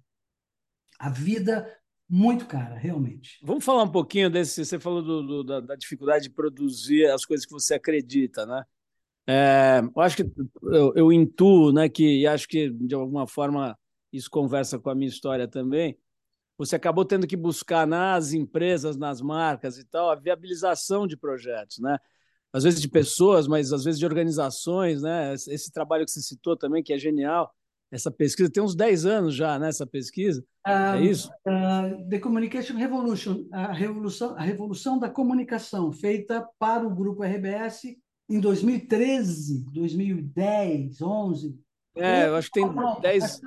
[0.99, 1.67] A vida
[2.11, 3.39] muito cara, realmente.
[3.41, 4.65] Vamos falar um pouquinho desse.
[4.65, 8.63] Você falou do, do, da, da, dificuldade de produzir as coisas que você acredita, né?
[9.27, 10.31] É, eu acho que
[10.63, 13.77] eu, eu intuo, né, que e acho que de alguma forma
[14.11, 15.97] isso conversa com a minha história também
[16.61, 21.79] você acabou tendo que buscar nas empresas, nas marcas e tal, a viabilização de projetos,
[21.79, 21.97] né?
[22.53, 25.33] Às vezes de pessoas, mas às vezes de organizações, né?
[25.33, 27.51] Esse trabalho que você citou também, que é genial,
[27.91, 29.67] essa pesquisa tem uns 10 anos já, né?
[29.67, 31.29] Essa pesquisa, é isso?
[31.45, 37.97] Uh, The Communication Revolution, a revolução, a revolução da comunicação, feita para o grupo RBS
[38.29, 41.59] em 2013, 2010, 11.
[41.95, 42.69] É, eu acho que tem
[43.01, 43.41] 10...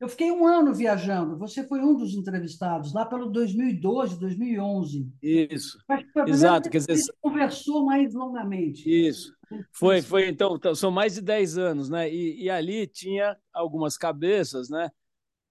[0.00, 1.36] Eu fiquei um ano viajando.
[1.36, 5.06] Você foi um dos entrevistados, lá pelo 2012, 2011.
[5.22, 5.78] Isso.
[6.26, 6.70] Exato.
[6.70, 8.88] Quer dizer, conversou mais longamente.
[8.88, 9.34] Isso.
[9.72, 12.10] Foi, foi então, então, são mais de 10 anos, né?
[12.12, 14.90] E, e ali tinha algumas cabeças, né?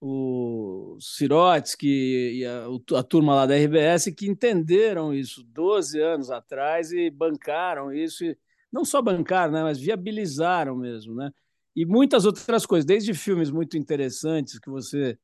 [0.00, 6.90] O Sirotsky e a, a turma lá da RBS que entenderam isso 12 anos atrás
[6.92, 8.24] e bancaram isso.
[8.24, 8.36] E,
[8.72, 9.62] não só bancaram, né?
[9.62, 11.30] Mas viabilizaram mesmo, né?
[11.74, 15.18] e muitas outras coisas, desde filmes muito interessantes que você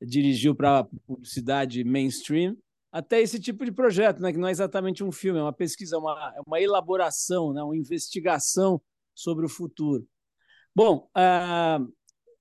[0.00, 2.56] dirigiu para publicidade mainstream,
[2.96, 5.96] até esse tipo de projeto, né, que não é exatamente um filme, é uma pesquisa,
[5.96, 8.80] é uma, é uma elaboração, né, uma investigação
[9.14, 10.08] sobre o futuro.
[10.74, 11.78] Bom, a,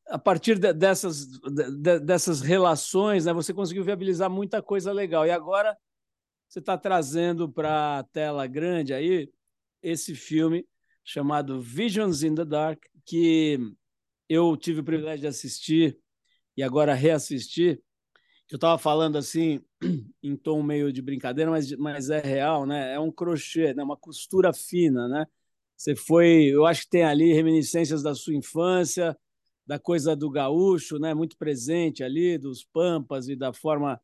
[0.07, 5.27] a partir de, dessas, de, dessas relações, né, você conseguiu viabilizar muita coisa legal.
[5.27, 5.77] E agora
[6.47, 9.29] você está trazendo para a tela grande aí
[9.83, 10.65] esse filme
[11.03, 13.59] chamado Visions in the Dark, que
[14.29, 15.99] eu tive o privilégio de assistir
[16.55, 17.81] e agora reassistir.
[18.51, 19.61] Eu estava falando assim,
[20.21, 22.93] em tom meio de brincadeira, mas, mas é real, né?
[22.93, 23.83] É um crochê, né?
[23.83, 25.25] uma costura fina, né?
[25.75, 29.17] Você foi, eu acho que tem ali reminiscências da sua infância,
[29.65, 31.13] da coisa do gaúcho, né?
[31.13, 33.99] Muito presente ali, dos pampas e da forma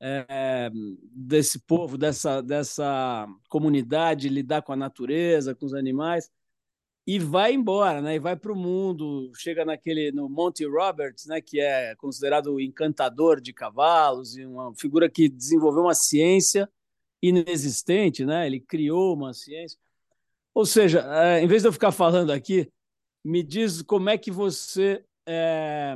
[0.00, 0.70] é,
[1.14, 6.30] desse povo, dessa, dessa comunidade lidar com a natureza, com os animais
[7.06, 8.14] e vai embora, né?
[8.14, 11.40] E vai para o mundo, chega naquele no Monty Roberts, né?
[11.40, 16.70] Que é considerado o encantador de cavalos e uma figura que desenvolveu uma ciência
[17.20, 18.46] inexistente, né?
[18.46, 19.78] Ele criou uma ciência.
[20.54, 22.70] Ou seja, é, em vez de eu ficar falando aqui,
[23.24, 25.94] me diz como é que você é,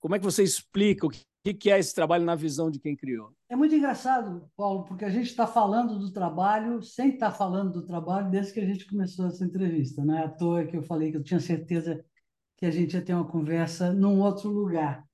[0.00, 2.80] como é que você explica o que que, que é esse trabalho na visão de
[2.80, 3.32] quem criou?
[3.48, 7.72] É muito engraçado, Paulo, porque a gente está falando do trabalho sem estar tá falando
[7.72, 10.04] do trabalho desde que a gente começou essa entrevista.
[10.04, 12.04] Não é à toa que eu falei que eu tinha certeza
[12.56, 15.04] que a gente ia ter uma conversa num outro lugar.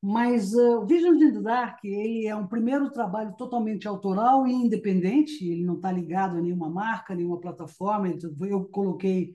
[0.00, 4.52] Mas uh, o Vision in the Dark ele é um primeiro trabalho totalmente autoral e
[4.52, 8.08] independente, ele não está ligado a nenhuma marca, nenhuma plataforma.
[8.40, 9.34] Eu coloquei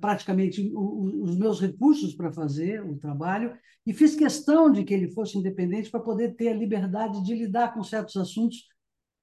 [0.00, 3.56] praticamente o, os meus recursos para fazer o trabalho
[3.86, 7.72] e fiz questão de que ele fosse independente para poder ter a liberdade de lidar
[7.72, 8.66] com certos assuntos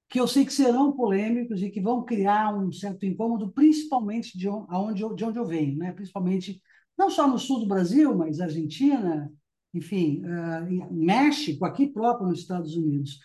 [0.10, 4.50] que eu sei que serão polêmicos e que vão criar um certo incômodo, principalmente de
[4.50, 5.92] onde, eu, de onde eu venho, né?
[5.92, 6.60] principalmente
[6.98, 9.32] não só no sul do Brasil, mas Argentina,
[9.74, 13.20] enfim, uh, México, aqui próprio nos Estados Unidos.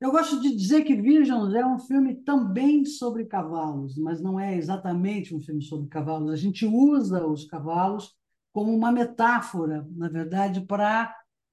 [0.00, 4.56] Eu gosto de dizer que Visions é um filme também sobre cavalos, mas não é
[4.56, 6.30] exatamente um filme sobre cavalos.
[6.30, 8.14] A gente usa os cavalos
[8.52, 11.12] como uma metáfora, na verdade, para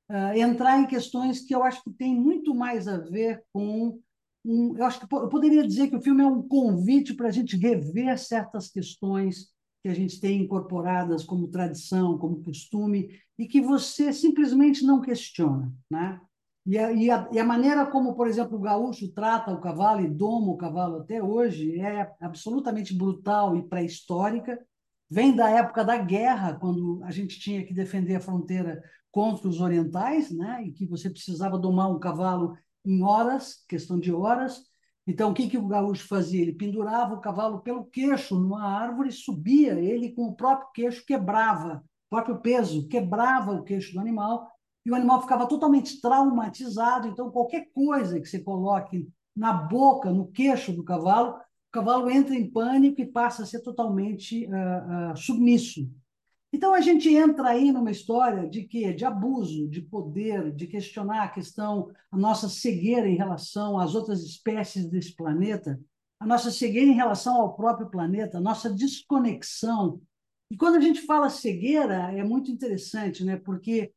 [0.10, 4.00] uh, entrar em questões que eu acho que tem muito mais a ver com
[4.46, 7.32] um, eu acho que eu poderia dizer que o filme é um convite para a
[7.32, 9.48] gente rever certas questões
[9.82, 15.74] que a gente tem incorporadas como tradição, como costume, e que você simplesmente não questiona.
[15.90, 16.22] Né?
[16.65, 20.01] E a, e, a, e a, maneira como, por exemplo, o gaúcho trata o cavalo
[20.01, 24.60] e doma o cavalo até hoje é absolutamente brutal e pré-histórica,
[25.08, 29.62] vem da época da guerra, quando a gente tinha que defender a fronteira contra os
[29.62, 30.63] orientais, né?
[30.65, 34.63] E que você precisava domar um cavalo em horas, questão de horas.
[35.08, 36.41] Então, o que, que o gaúcho fazia?
[36.41, 41.84] Ele pendurava o cavalo pelo queixo numa árvore, subia ele com o próprio queixo, quebrava,
[42.08, 44.49] o próprio peso, quebrava o queixo do animal,
[44.86, 47.08] e o animal ficava totalmente traumatizado.
[47.08, 52.36] Então, qualquer coisa que você coloque na boca, no queixo do cavalo, o cavalo entra
[52.36, 55.89] em pânico e passa a ser totalmente uh, uh, submisso.
[56.54, 58.93] Então a gente entra aí numa história de quê?
[58.93, 64.24] De abuso, de poder, de questionar a questão, a nossa cegueira em relação às outras
[64.24, 65.78] espécies desse planeta,
[66.17, 70.00] a nossa cegueira em relação ao próprio planeta, a nossa desconexão.
[70.50, 73.36] E quando a gente fala cegueira, é muito interessante, né?
[73.36, 73.91] Porque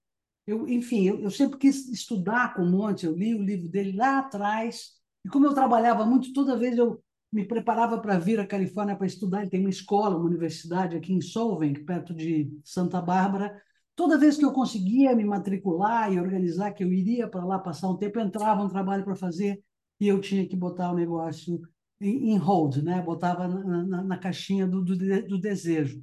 [0.49, 3.97] eu, enfim, eu, eu sempre quis estudar com o Monte, eu li o livro dele
[3.97, 4.93] lá atrás,
[5.25, 9.07] e como eu trabalhava muito, toda vez eu me preparava para vir à Califórnia para
[9.07, 9.43] estudar.
[9.43, 13.61] Ele tem uma escola, uma universidade aqui em Solvang, perto de Santa Bárbara.
[13.95, 17.91] Toda vez que eu conseguia me matricular e organizar que eu iria para lá passar
[17.91, 19.63] um tempo, entrava um trabalho para fazer
[20.01, 21.61] e eu tinha que botar o negócio
[22.01, 23.03] em, hold, né?
[23.03, 26.03] botava na, na, na caixinha do, do, do, desejo.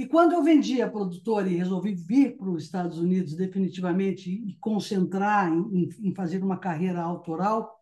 [0.00, 4.56] E quando eu vendi a produtora e resolvi vir para os Estados Unidos definitivamente e
[4.58, 7.78] concentrar em, em fazer uma carreira autoral,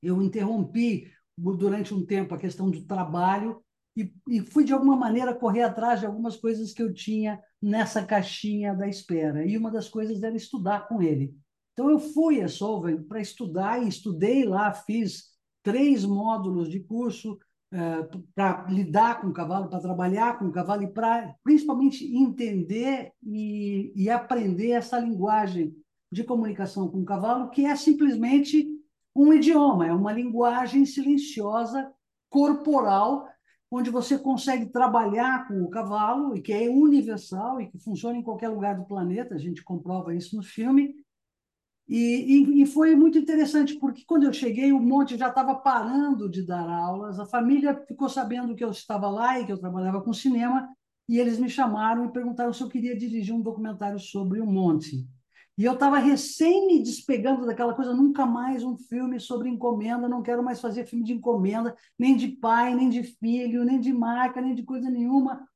[0.00, 3.60] eu interrompi durante um tempo a questão do trabalho
[3.96, 8.06] e, e, fui de alguma maneira correr atrás de algumas coisas que eu tinha nessa
[8.06, 9.44] caixinha da espera.
[9.44, 11.36] E uma das coisas era estudar com ele.
[11.72, 15.32] Então eu fui a Solvang para estudar e estudei lá, fiz
[15.64, 17.36] três módulos de curso
[18.34, 23.92] para lidar com o cavalo, para trabalhar com o cavalo e para principalmente entender e,
[23.96, 25.74] e aprender essa linguagem
[26.12, 28.68] de comunicação com o cavalo, que é simplesmente
[29.14, 31.92] um idioma, é uma linguagem silenciosa,
[32.30, 33.28] corporal,
[33.70, 38.22] onde você consegue trabalhar com o cavalo e que é universal e que funciona em
[38.22, 39.34] qualquer lugar do planeta.
[39.34, 40.94] A gente comprova isso no filme.
[41.86, 46.30] E, e, e foi muito interessante, porque quando eu cheguei, o Monte já estava parando
[46.30, 50.00] de dar aulas, a família ficou sabendo que eu estava lá e que eu trabalhava
[50.00, 50.68] com cinema,
[51.06, 55.06] e eles me chamaram e perguntaram se eu queria dirigir um documentário sobre o Monte.
[55.56, 60.22] E eu estava recém me despegando daquela coisa, nunca mais um filme sobre encomenda, não
[60.22, 64.40] quero mais fazer filme de encomenda, nem de pai, nem de filho, nem de marca,
[64.40, 65.46] nem de coisa nenhuma.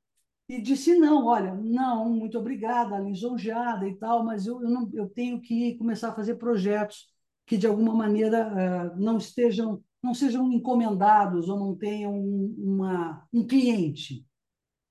[0.48, 5.06] E disse, não, olha, não, muito obrigada, lisonjeada e tal, mas eu, eu, não, eu
[5.10, 7.06] tenho que começar a fazer projetos
[7.46, 13.46] que, de alguma maneira, uh, não estejam, não sejam encomendados ou não tenham uma, um
[13.46, 14.24] cliente.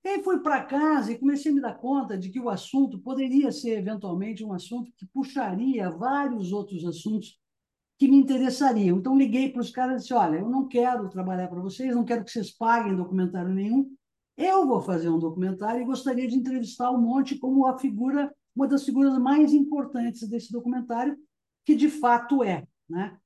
[0.04, 3.00] E aí fui para casa e comecei a me dar conta de que o assunto
[3.00, 7.36] poderia ser, eventualmente, um assunto que puxaria vários outros assuntos
[7.98, 8.98] que me interessariam.
[8.98, 12.04] Então, liguei para os caras e disse, olha, eu não quero trabalhar para vocês, não
[12.04, 13.90] quero que vocês paguem documentário nenhum,
[14.38, 18.68] eu vou fazer um documentário e gostaria de entrevistar o Monte como a figura, uma
[18.68, 21.18] das figuras mais importantes desse documentário,
[21.66, 22.66] que de fato é.
[22.88, 23.18] Né?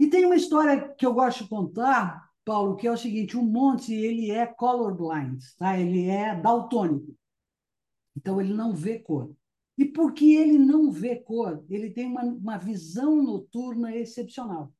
[0.00, 3.42] E tem uma história que eu gosto de contar, Paulo, que é o seguinte: o
[3.42, 5.78] Monte ele é colorblind, tá?
[5.78, 7.14] Ele é daltônico.
[8.16, 9.30] Então ele não vê cor.
[9.78, 14.72] E porque ele não vê cor, ele tem uma, uma visão noturna excepcional.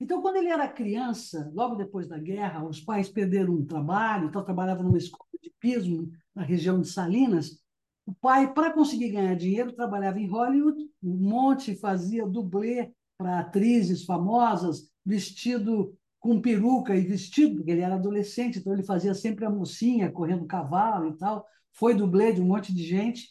[0.00, 4.42] Então, quando ele era criança, logo depois da guerra, os pais perderam um trabalho, então
[4.42, 7.62] trabalhava numa escola de pismo na região de Salinas.
[8.06, 10.82] O pai, para conseguir ganhar dinheiro, trabalhava em Hollywood.
[11.02, 17.94] O Monte fazia dublê para atrizes famosas, vestido com peruca e vestido, porque ele era
[17.94, 21.46] adolescente, então ele fazia sempre a mocinha correndo cavalo e tal.
[21.72, 23.28] Foi dublê de um monte de gente.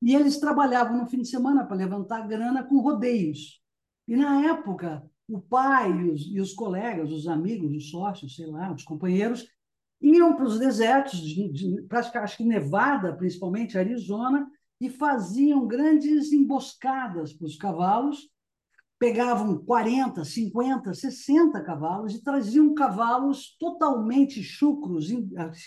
[0.00, 3.60] E eles trabalhavam no fim de semana para levantar grana com rodeios.
[4.06, 8.46] E na época, o pai e os, e os colegas, os amigos, os sócios, sei
[8.46, 9.46] lá, os companheiros,
[10.00, 14.46] iam para os desertos, de, de, acho que Nevada, principalmente Arizona,
[14.80, 18.28] e faziam grandes emboscadas para os cavalos
[18.98, 25.08] pegavam 40, 50, 60 cavalos e traziam cavalos totalmente chucros,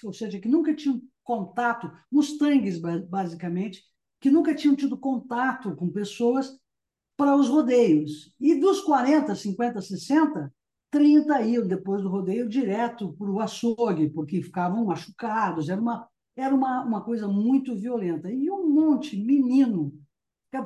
[0.06, 3.84] ou seja, que nunca tinham contato, mustangues basicamente,
[4.22, 6.58] que nunca tinham tido contato com pessoas
[7.18, 8.34] para os rodeios.
[8.40, 10.54] E dos 40, 50, 60,
[10.92, 16.54] 30 iam depois do rodeio direto para o açougue, porque ficavam machucados, era uma, era
[16.54, 18.32] uma, uma coisa muito violenta.
[18.32, 19.94] E um monte, menino,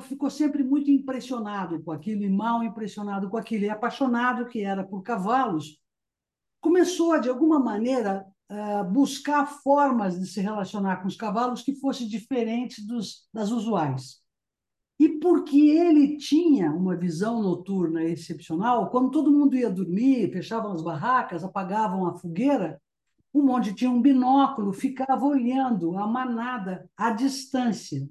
[0.00, 4.84] ficou sempre muito impressionado com aquilo e mal impressionado com aquilo, e apaixonado que era
[4.84, 5.78] por cavalos,
[6.60, 11.74] começou a, de alguma maneira, eh, buscar formas de se relacionar com os cavalos que
[11.74, 14.19] fossem diferentes dos, das usuais.
[15.20, 21.44] Porque ele tinha uma visão noturna excepcional, quando todo mundo ia dormir, fechavam as barracas,
[21.44, 22.80] apagavam a fogueira,
[23.32, 28.08] um monte tinha um binóculo, ficava olhando a manada à distância.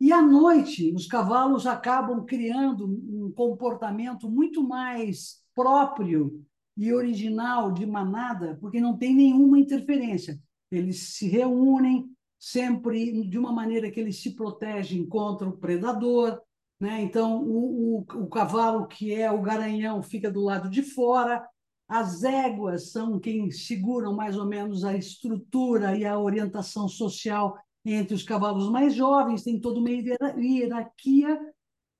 [0.00, 6.44] E à noite, os cavalos acabam criando um comportamento muito mais próprio
[6.76, 10.40] e original de manada, porque não tem nenhuma interferência.
[10.70, 12.10] Eles se reúnem
[12.42, 16.42] sempre de uma maneira que eles se protegem contra o predador.
[16.80, 17.00] Né?
[17.00, 21.48] Então, o, o, o cavalo, que é o garanhão, fica do lado de fora,
[21.86, 28.12] as éguas são quem seguram mais ou menos a estrutura e a orientação social entre
[28.12, 31.38] os cavalos mais jovens, tem toda uma hierarquia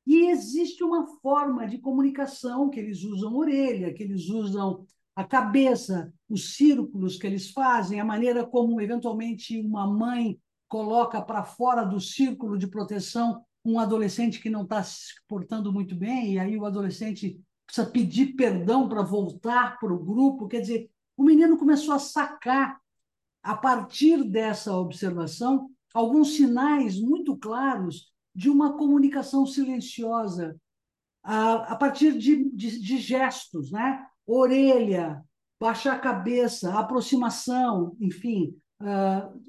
[0.05, 4.85] e existe uma forma de comunicação que eles usam orelha, que eles usam
[5.15, 10.39] a cabeça, os círculos que eles fazem, a maneira como, eventualmente, uma mãe
[10.69, 15.95] coloca para fora do círculo de proteção um adolescente que não está se portando muito
[15.95, 20.49] bem, e aí o adolescente precisa pedir perdão para voltar para o grupo.
[20.49, 22.81] Quer dizer, o menino começou a sacar,
[23.43, 30.57] a partir dessa observação, alguns sinais muito claros de uma comunicação silenciosa,
[31.23, 34.07] a, a partir de, de, de gestos, né?
[34.27, 35.23] Orelha,
[35.61, 39.41] baixar a cabeça, aproximação, enfim, uh,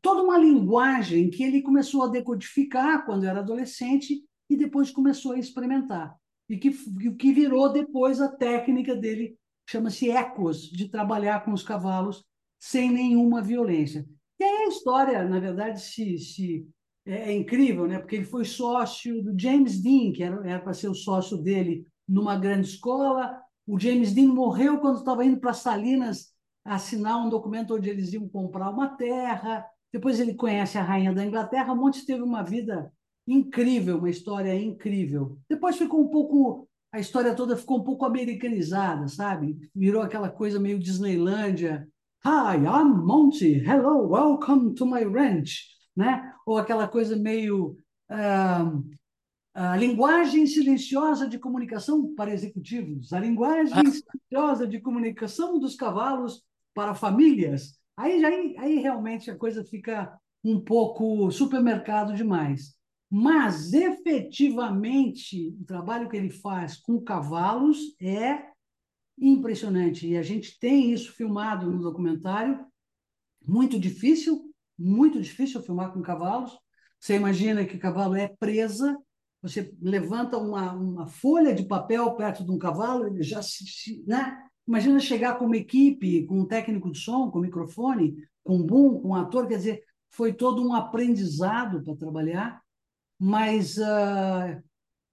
[0.00, 5.38] toda uma linguagem que ele começou a decodificar quando era adolescente e depois começou a
[5.38, 6.16] experimentar.
[6.48, 6.70] E que,
[7.16, 9.36] que virou depois a técnica dele,
[9.68, 12.24] chama-se ecos, de trabalhar com os cavalos
[12.58, 14.06] sem nenhuma violência.
[14.40, 16.66] E aí a história, na verdade, se, se
[17.04, 17.98] é, é incrível, né?
[17.98, 22.38] porque ele foi sócio do James Dean, que era para ser o sócio dele numa
[22.38, 23.38] grande escola,
[23.68, 26.32] o James Dean morreu quando estava indo para Salinas
[26.64, 29.64] assinar um documento onde eles iam comprar uma terra.
[29.92, 31.74] Depois ele conhece a rainha da Inglaterra.
[31.74, 32.90] Montes teve uma vida
[33.26, 35.38] incrível, uma história incrível.
[35.46, 39.58] Depois ficou um pouco a história toda ficou um pouco americanizada, sabe?
[39.74, 41.86] Virou aquela coisa meio Disneylândia.
[42.24, 43.62] Hi, I'm Monty.
[43.62, 46.32] Hello, welcome to my ranch, né?
[46.46, 47.76] Ou aquela coisa meio
[49.58, 53.90] a linguagem silenciosa de comunicação para executivos, a linguagem ah.
[53.90, 57.76] silenciosa de comunicação dos cavalos para famílias.
[57.96, 62.76] Aí, aí, aí realmente a coisa fica um pouco supermercado demais.
[63.10, 68.44] Mas, efetivamente, o trabalho que ele faz com cavalos é
[69.18, 70.06] impressionante.
[70.06, 72.64] E a gente tem isso filmado no documentário.
[73.44, 76.56] Muito difícil, muito difícil filmar com cavalos.
[77.00, 78.96] Você imagina que o cavalo é presa,
[79.42, 84.04] você levanta uma, uma folha de papel perto de um cavalo, ele já se, se
[84.06, 84.36] né?
[84.66, 89.08] Imagina chegar com uma equipe, com um técnico de som, com microfone, com boom, com
[89.08, 92.60] um ator, quer dizer, foi todo um aprendizado para trabalhar,
[93.18, 94.62] mas, uh,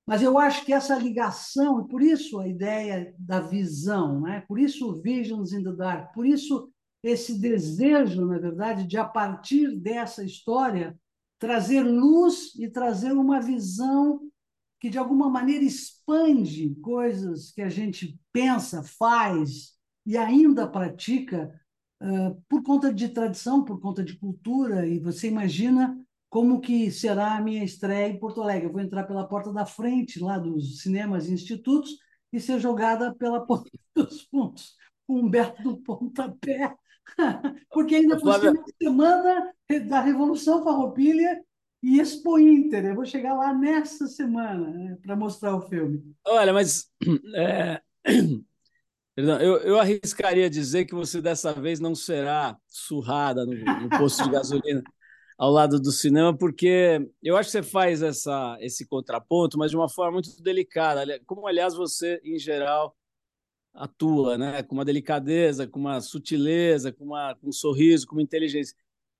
[0.05, 4.43] mas eu acho que essa ligação, e por isso a ideia da visão, né?
[4.47, 6.69] por isso Visions in the Dark, por isso
[7.01, 10.97] esse desejo, na verdade, de a partir dessa história
[11.39, 14.19] trazer luz e trazer uma visão
[14.79, 19.73] que, de alguma maneira, expande coisas que a gente pensa, faz
[20.05, 21.51] e ainda pratica
[22.01, 24.87] uh, por conta de tradição, por conta de cultura.
[24.87, 28.67] E você imagina como que será a minha estreia em Porto Alegre.
[28.67, 31.97] Eu vou entrar pela porta da frente, lá dos cinemas e institutos,
[32.31, 34.75] e ser jogada pela porta dos fundos,
[35.07, 36.75] com Humberto do pontapé
[37.71, 39.53] Porque ainda por cima semana
[39.87, 41.43] da Revolução Farroupilha
[41.81, 42.85] e Expo Inter.
[42.85, 46.03] Eu vou chegar lá nessa semana né, para mostrar o filme.
[46.25, 46.91] Olha, mas
[47.35, 47.81] é...
[49.15, 54.21] Perdão, eu, eu arriscaria dizer que você dessa vez não será surrada no, no posto
[54.25, 54.83] de gasolina
[55.37, 59.77] ao lado do cinema, porque eu acho que você faz essa, esse contraponto, mas de
[59.77, 61.05] uma forma muito delicada.
[61.25, 62.93] Como, aliás, você, em geral,
[63.75, 64.63] atua, né?
[64.63, 68.75] com uma delicadeza, com uma sutileza, com, uma, com um sorriso, com uma inteligência.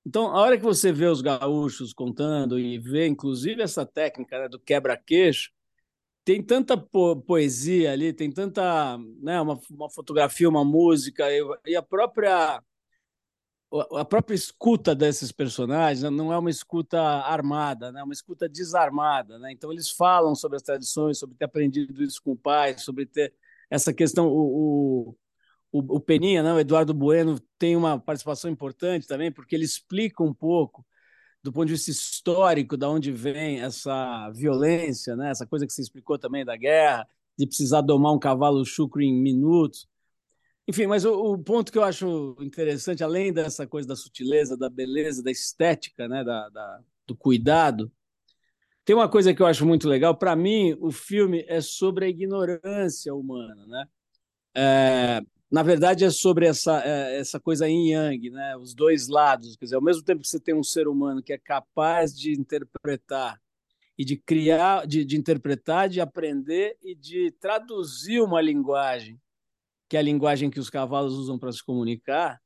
[0.05, 4.47] Então, a hora que você vê os gaúchos contando e vê, inclusive, essa técnica né,
[4.47, 5.51] do quebra-queixo,
[6.23, 11.75] tem tanta po poesia ali, tem tanta, né, uma, uma fotografia, uma música e, e,
[11.75, 12.61] a própria
[13.93, 18.47] a própria escuta desses personagens né, não é uma escuta armada, né, é uma escuta
[18.47, 19.51] desarmada, né?
[19.51, 23.33] Então eles falam sobre as tradições, sobre ter aprendido isso com o pai, sobre ter
[23.69, 25.15] essa questão, o,
[25.71, 30.23] o, o Peninha, né, o Eduardo Bueno, tem uma participação importante também, porque ele explica
[30.23, 30.85] um pouco
[31.45, 35.29] do ponto de vista histórico, da onde vem essa violência, né?
[35.29, 37.07] essa coisa que você explicou também da guerra,
[37.37, 39.87] de precisar domar um cavalo chucro em minutos.
[40.67, 44.71] Enfim, mas o, o, ponto que eu acho interessante, além dessa coisa da sutileza, da
[44.71, 46.23] beleza, da estética, né?
[46.23, 47.91] da, da do cuidado,
[48.85, 50.15] tem uma coisa que eu acho muito legal.
[50.15, 53.87] Para mim, o filme é sobre a ignorância humana, né?
[54.55, 55.21] É,
[55.51, 58.55] na verdade, é sobre essa, é, essa coisa yin yang, né?
[58.57, 59.55] os dois lados.
[59.55, 62.31] Quer dizer, ao mesmo tempo que você tem um ser humano que é capaz de
[62.39, 63.41] interpretar
[63.97, 69.19] e de criar, de, de interpretar, de aprender e de traduzir uma linguagem,
[69.89, 72.41] que é a linguagem que os cavalos usam para se comunicar,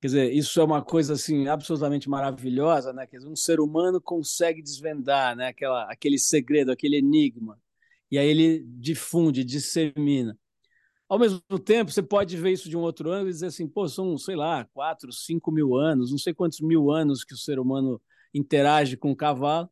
[0.00, 3.06] Quer dizer, isso é uma coisa assim absolutamente maravilhosa, né?
[3.06, 5.48] Quer dizer, um ser humano consegue desvendar, né?
[5.48, 7.58] Aquela, aquele segredo, aquele enigma,
[8.10, 10.38] e aí ele difunde, dissemina.
[11.08, 13.88] Ao mesmo tempo, você pode ver isso de um outro ângulo e dizer assim, pô,
[13.88, 17.58] são, sei lá, quatro, cinco mil anos, não sei quantos mil anos que o ser
[17.60, 18.00] humano
[18.34, 19.70] interage com o cavalo,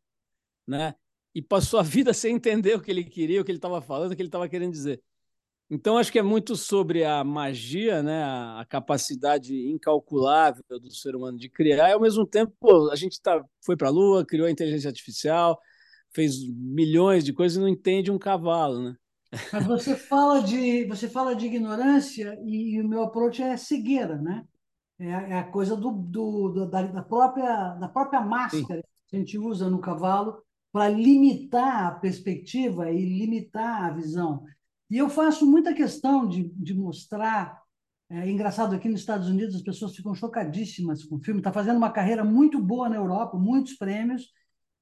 [0.67, 0.95] né?
[1.35, 4.13] E passou a vida sem entender o que ele queria, o que ele estava falando,
[4.13, 5.03] o que ele estava querendo dizer.
[5.71, 8.23] Então, acho que é muito sobre a magia, né?
[8.23, 13.21] a capacidade incalculável do ser humano de criar, e ao mesmo tempo, pô, a gente
[13.21, 15.59] tá, foi para a Lua, criou a inteligência artificial,
[16.15, 18.97] fez milhões de coisas e não entende um cavalo, né?
[19.53, 24.17] Mas você fala de, você fala de ignorância e, e o meu approach é cegueira,
[24.17, 24.45] né?
[24.99, 28.89] É, é a coisa do, do, do da, da, própria, da própria máscara Sim.
[29.09, 30.41] que a gente usa no cavalo
[30.71, 34.45] para limitar a perspectiva e limitar a visão.
[34.95, 37.61] E eu faço muita questão de, de mostrar.
[38.09, 41.41] É engraçado, aqui nos Estados Unidos as pessoas ficam chocadíssimas com o filme.
[41.41, 44.29] Está fazendo uma carreira muito boa na Europa, muitos prêmios,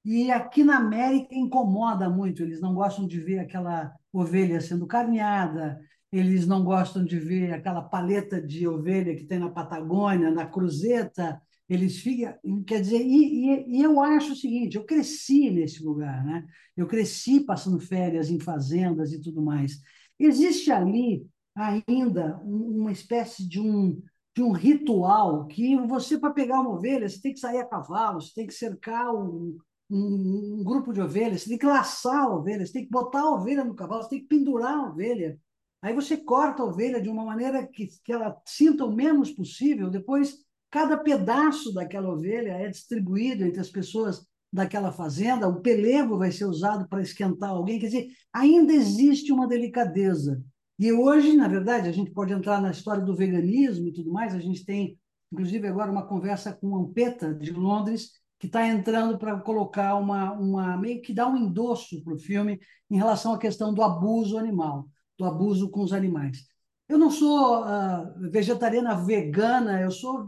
[0.04, 2.42] e aqui na América incomoda muito.
[2.42, 5.80] Eles não gostam de ver aquela ovelha sendo carneada,
[6.12, 11.40] eles não gostam de ver aquela paleta de ovelha que tem na Patagônia, na Cruzeta.
[11.66, 12.34] Eles ficam.
[12.66, 16.44] Quer dizer, e, e, e eu acho o seguinte: eu cresci nesse lugar, né?
[16.76, 19.80] Eu cresci passando férias em fazendas e tudo mais.
[20.18, 24.00] Existe ali ainda uma espécie de um,
[24.34, 28.20] de um ritual que você, para pegar uma ovelha, você tem que sair a cavalo,
[28.20, 29.58] você tem que cercar um,
[29.90, 33.20] um, um, grupo de ovelhas, você tem que laçar a ovelha, você tem que botar
[33.20, 35.38] a ovelha no cavalo, você tem que pendurar a ovelha.
[35.82, 39.90] Aí você corta a ovelha de uma maneira que, que ela sinta o menos possível.
[39.90, 40.38] Depois,
[40.70, 46.44] cada pedaço daquela ovelha é distribuído entre as pessoas daquela fazenda, o pelego vai ser
[46.44, 47.78] usado para esquentar alguém.
[47.78, 50.42] Quer dizer, ainda existe uma delicadeza.
[50.78, 54.34] E hoje, na verdade, a gente pode entrar na história do veganismo e tudo mais.
[54.34, 54.98] A gente tem,
[55.32, 60.76] inclusive, agora uma conversa com Ampeta, de Londres, que está entrando para colocar uma, uma.
[60.76, 62.58] meio que dar um endosso para o filme
[62.90, 66.44] em relação à questão do abuso animal, do abuso com os animais.
[66.92, 70.26] Eu não sou uh, vegetariana vegana, eu sou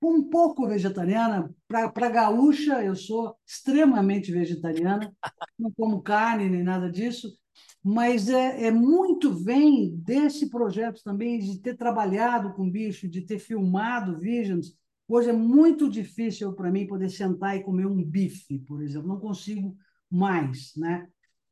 [0.00, 1.52] um pouco vegetariana.
[1.66, 5.12] Para gaúcha, eu sou extremamente vegetariana,
[5.58, 7.36] não como carne nem nada disso,
[7.82, 13.40] mas é, é muito vem desse projeto também de ter trabalhado com bicho, de ter
[13.40, 14.78] filmado Visions.
[15.08, 19.18] Hoje é muito difícil para mim poder sentar e comer um bife, por exemplo, não
[19.18, 19.76] consigo
[20.08, 21.08] mais, né?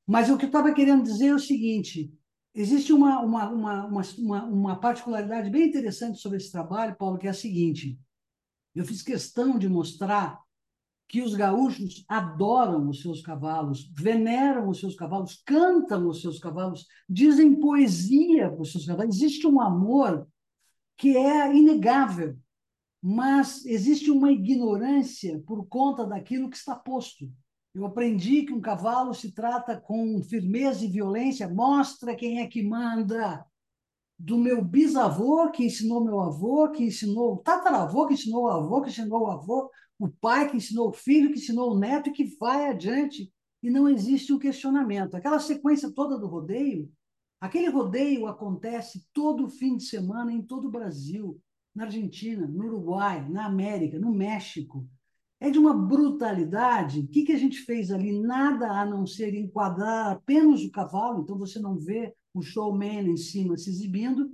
[0.07, 2.13] Mas o que eu estava querendo dizer é o seguinte:
[2.55, 7.31] Existe uma, uma, uma, uma, uma particularidade bem interessante sobre esse trabalho, Paulo, que é
[7.31, 7.99] a seguinte:
[8.75, 10.39] eu fiz questão de mostrar
[11.09, 16.87] que os gaúchos adoram os seus cavalos, veneram os seus cavalos, cantam os seus cavalos,
[17.09, 19.17] dizem poesia para os seus cavalos.
[19.17, 20.27] Existe um amor
[20.97, 22.39] que é inegável,
[23.03, 27.31] mas existe uma ignorância por conta daquilo que está posto.
[27.75, 32.63] Eu aprendi que um cavalo se trata com firmeza e violência, mostra quem é que
[32.63, 33.45] manda.
[34.19, 38.83] Do meu bisavô, que ensinou meu avô, que ensinou o tataravô, que ensinou o avô,
[38.83, 42.13] que ensinou o avô, o pai que ensinou o filho, que ensinou o neto e
[42.13, 43.33] que vai adiante.
[43.63, 45.17] E não existe um questionamento.
[45.17, 46.93] Aquela sequência toda do rodeio,
[47.41, 51.41] aquele rodeio acontece todo fim de semana em todo o Brasil,
[51.75, 54.87] na Argentina, no Uruguai, na América, no México
[55.43, 57.01] é de uma brutalidade.
[57.01, 58.13] O que, que a gente fez ali?
[58.13, 63.17] Nada a não ser enquadrar apenas o cavalo, então você não vê o showman em
[63.17, 64.31] cima se exibindo,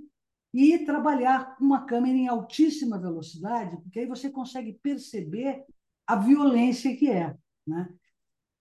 [0.53, 5.63] e trabalhar com uma câmera em altíssima velocidade, porque aí você consegue perceber
[6.05, 7.35] a violência que é.
[7.65, 7.89] Né?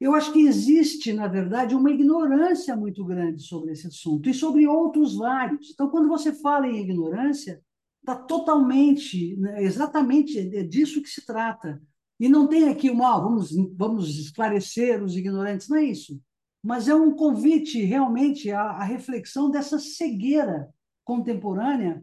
[0.01, 4.66] Eu acho que existe, na verdade, uma ignorância muito grande sobre esse assunto e sobre
[4.66, 5.70] outros vários.
[5.70, 7.62] Então, quando você fala em ignorância,
[8.01, 11.78] está totalmente, né, exatamente é disso que se trata.
[12.19, 16.21] E não tem aqui uma, ah, vamos, vamos esclarecer os ignorantes, não é isso.
[16.62, 20.69] Mas é um convite realmente à, à reflexão dessa cegueira
[21.05, 22.03] contemporânea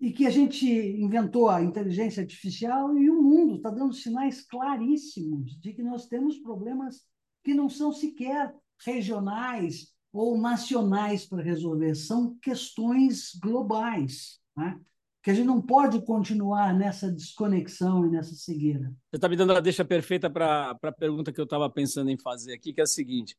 [0.00, 5.58] e que a gente inventou a inteligência artificial e o mundo está dando sinais claríssimos
[5.60, 7.02] de que nós temos problemas
[7.42, 14.40] que não são sequer regionais ou nacionais para resolver, são questões globais.
[14.56, 14.80] Né?
[15.24, 18.94] Que a gente não pode continuar nessa desconexão e nessa cegueira.
[19.10, 22.18] Você está me dando a deixa perfeita para a pergunta que eu estava pensando em
[22.18, 23.34] fazer aqui, que é a seguinte: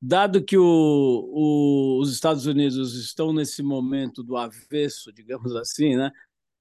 [0.00, 6.12] dado que o, o, os Estados Unidos estão nesse momento do avesso, digamos assim, né?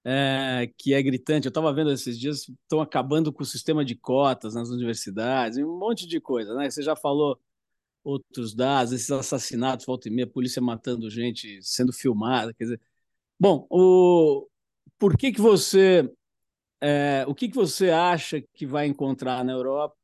[0.05, 1.45] É, que é gritante.
[1.45, 5.77] Eu estava vendo esses dias, estão acabando com o sistema de cotas nas universidades, um
[5.77, 6.69] monte de coisa, né?
[6.69, 7.37] Você já falou
[8.01, 12.81] outros dados, esses assassinatos, volta e meia, polícia matando gente, sendo filmada, quer dizer.
[13.39, 14.47] Bom, o,
[14.97, 16.11] por que que você,
[16.81, 19.95] é, o que que você acha que vai encontrar na Europa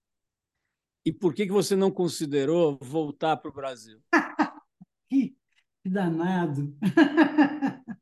[1.06, 4.00] e por que que você não considerou voltar para o Brasil?
[5.10, 5.36] que,
[5.86, 6.76] danado!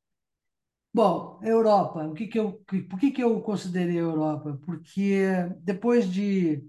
[0.93, 4.59] Bom, Europa, o que que eu, por que que eu considerei Europa?
[4.63, 5.25] Porque
[5.61, 6.63] depois de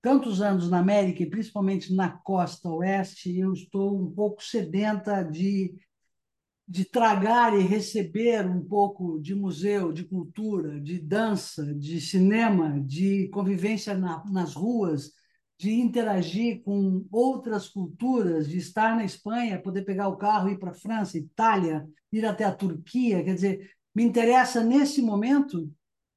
[0.00, 5.74] tantos anos na América, e principalmente na costa oeste, eu estou um pouco sedenta de,
[6.68, 13.28] de tragar e receber um pouco de museu, de cultura, de dança, de cinema, de
[13.28, 15.12] convivência na, nas ruas,
[15.58, 20.58] de interagir com outras culturas, de estar na Espanha, poder pegar o carro e ir
[20.58, 23.24] para a França, Itália, ir até a Turquia.
[23.24, 25.72] Quer dizer, me interessa nesse momento,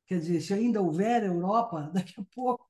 [0.05, 2.69] quer dizer, se ainda houver Europa, daqui a pouco,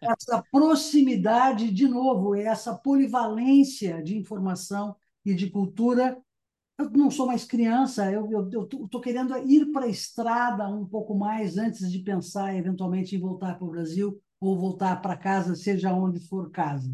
[0.00, 6.20] essa proximidade, de novo, essa polivalência de informação e de cultura.
[6.78, 11.56] Eu não sou mais criança, eu estou querendo ir para a estrada um pouco mais
[11.56, 16.18] antes de pensar eventualmente em voltar para o Brasil ou voltar para casa, seja onde
[16.28, 16.92] for casa.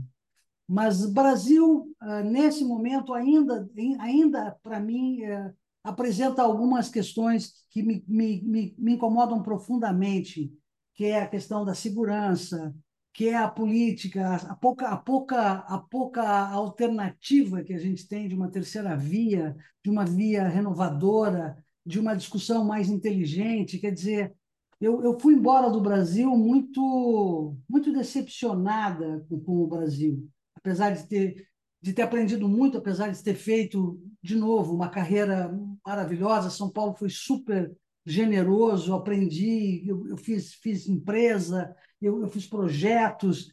[0.69, 3.67] Mas Brasil, ah, nesse momento, ainda,
[4.01, 5.51] ainda para mim, eh,
[5.83, 10.53] apresenta algumas questões que me, me, me, me incomodam profundamente
[10.95, 12.75] que é a questão da segurança,
[13.19, 18.29] que é a política, a pouca, a pouca, a pouca alternativa que a gente tem
[18.29, 23.81] de uma terceira via, de uma via renovadora, de uma discussão mais inteligente.
[23.81, 24.37] Quer dizer,
[24.81, 31.09] eu, eu fui embora do Brasil muito, muito decepcionada com, com o Brasil, apesar de
[31.09, 31.49] ter,
[31.83, 35.53] de ter aprendido muito, apesar de ter feito, de novo, uma carreira
[35.85, 36.51] maravilhosa.
[36.51, 43.53] São Paulo foi super generoso, aprendi, eu, eu fiz, fiz empresa, eu, eu, fiz projetos,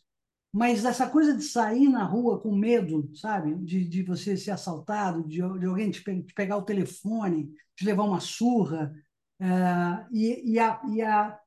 [0.53, 5.23] mas essa coisa de sair na rua com medo, sabe, de, de você ser assaltado,
[5.27, 8.93] de, de alguém te, pe pegar o telefone, de levar uma surra,
[9.39, 9.45] é,
[10.11, 11.37] e, e, a, e a,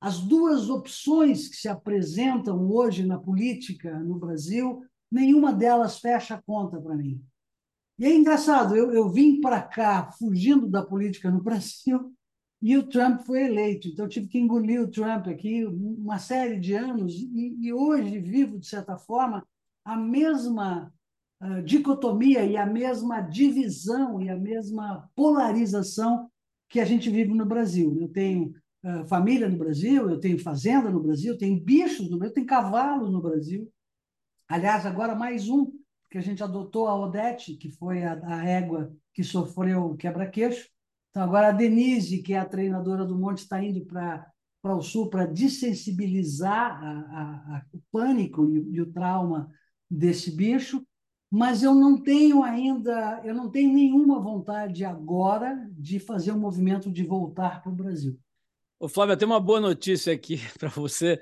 [0.00, 6.42] as duas opções que se apresentam hoje na política no Brasil, nenhuma delas fecha a
[6.42, 7.24] conta para mim.
[7.98, 12.14] E é engraçado, eu, eu vim para cá fugindo da política no Brasil
[12.60, 13.88] e o Trump foi eleito.
[13.88, 18.58] Então, tive que engolir o Trump aqui uma série de anos, e, e hoje vivo,
[18.58, 19.46] de certa forma,
[19.84, 20.92] a mesma
[21.40, 26.28] uh, dicotomia e a mesma divisão e a mesma polarização
[26.68, 27.96] que a gente vive no Brasil.
[28.00, 28.52] Eu tenho
[28.84, 32.34] uh, família no Brasil, eu tenho fazenda no Brasil, eu tenho bichos no Brasil, eu
[32.34, 33.70] tenho cavalo no Brasil.
[34.48, 35.70] Aliás, agora mais um,
[36.10, 40.68] que a gente adotou a Odete, que foi a, a égua que sofreu quebra-queixo,
[41.18, 44.32] então, agora a Denise, que é a treinadora do Monte, está indo para
[44.76, 49.50] o Sul para dessensibilizar a, a, a, o pânico e, e, o trauma
[49.90, 50.80] desse bicho,
[51.28, 56.88] mas eu não tenho ainda, eu não tenho nenhuma vontade agora de fazer um movimento
[56.88, 58.16] de voltar para o Brasil.
[58.78, 61.20] Ô, Flávio, tem uma boa notícia aqui para você.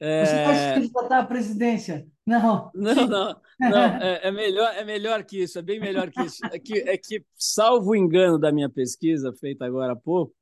[0.00, 0.24] É...
[0.24, 2.06] Você está candidatar à presidência?
[2.26, 2.70] Não.
[2.74, 3.36] Não, não.
[3.60, 6.38] não é, é, melhor, é melhor que isso, é bem melhor que isso.
[6.46, 10.34] É que, é que, salvo o engano da minha pesquisa, feita agora há pouco,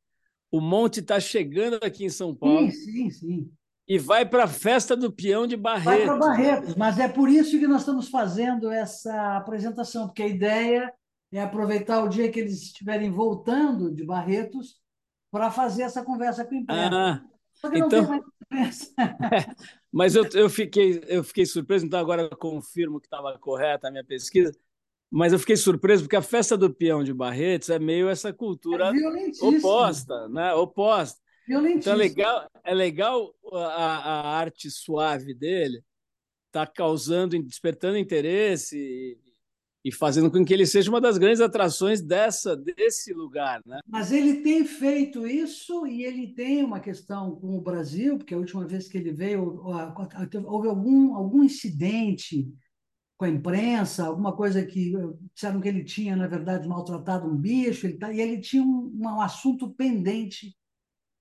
[0.50, 2.70] o Monte está chegando aqui em São Paulo.
[2.70, 3.52] Sim, sim, sim.
[3.86, 6.06] E vai para a festa do peão de Barretos.
[6.06, 10.28] Vai para Barretos, mas é por isso que nós estamos fazendo essa apresentação, porque a
[10.28, 10.92] ideia
[11.32, 14.76] é aproveitar o dia que eles estiverem voltando de Barretos
[15.30, 16.90] para fazer essa conversa com a imprensa.
[16.92, 17.22] Ah,
[17.54, 17.88] Só que então...
[17.88, 18.22] não tem mais
[19.92, 23.90] Mas eu, eu, fiquei, eu fiquei surpreso, então agora eu confirmo que estava correta a
[23.90, 24.52] minha pesquisa.
[25.10, 28.92] Mas eu fiquei surpreso porque a festa do peão de Barretos é meio essa cultura
[28.94, 30.52] é oposta, né?
[30.54, 31.18] Oposta.
[31.48, 35.82] Então é legal, é legal a, a arte suave dele,
[36.52, 39.18] tá causando, despertando interesse
[39.84, 43.80] e fazendo com que ele seja uma das grandes atrações dessa desse lugar, né?
[43.86, 48.38] Mas ele tem feito isso e ele tem uma questão com o Brasil, porque a
[48.38, 49.62] última vez que ele veio
[50.46, 52.52] houve algum algum incidente
[53.16, 54.92] com a imprensa, alguma coisa que
[55.34, 58.92] disseram que ele tinha na verdade maltratado um bicho, ele tá, e ele tinha um,
[58.94, 60.56] um assunto pendente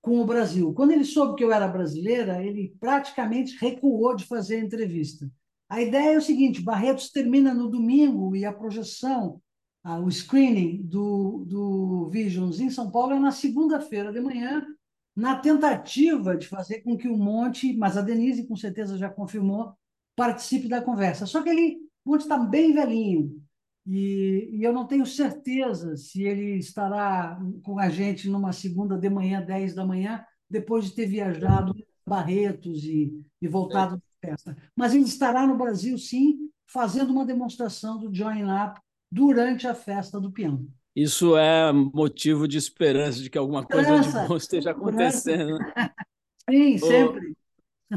[0.00, 0.72] com o Brasil.
[0.74, 5.28] Quando ele soube que eu era brasileira, ele praticamente recuou de fazer a entrevista.
[5.68, 9.40] A ideia é o seguinte: Barretos termina no domingo e a projeção,
[9.84, 14.66] o screening do, do Visions em São Paulo é na segunda-feira de manhã,
[15.14, 19.72] na tentativa de fazer com que o Monte, mas a Denise com certeza já confirmou,
[20.14, 21.26] participe da conversa.
[21.26, 23.42] Só que ele, Monte está bem velhinho.
[23.86, 29.08] E, e, eu não tenho certeza se ele estará com a gente numa segunda de
[29.08, 31.74] manhã, 10 da manhã, depois de ter viajado
[32.06, 34.07] Barretos e, e voltado é.
[34.20, 34.56] Festa.
[34.76, 40.20] Mas ele estará no Brasil, sim, fazendo uma demonstração do Join Up durante a festa
[40.20, 40.66] do peão.
[40.94, 45.56] Isso é motivo de esperança de que alguma coisa de bom esteja acontecendo.
[45.58, 45.72] Né?
[46.50, 47.36] Sim, sempre.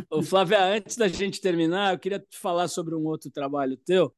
[0.10, 4.14] Ô, Flávia, antes da gente terminar, eu queria te falar sobre um outro trabalho teu,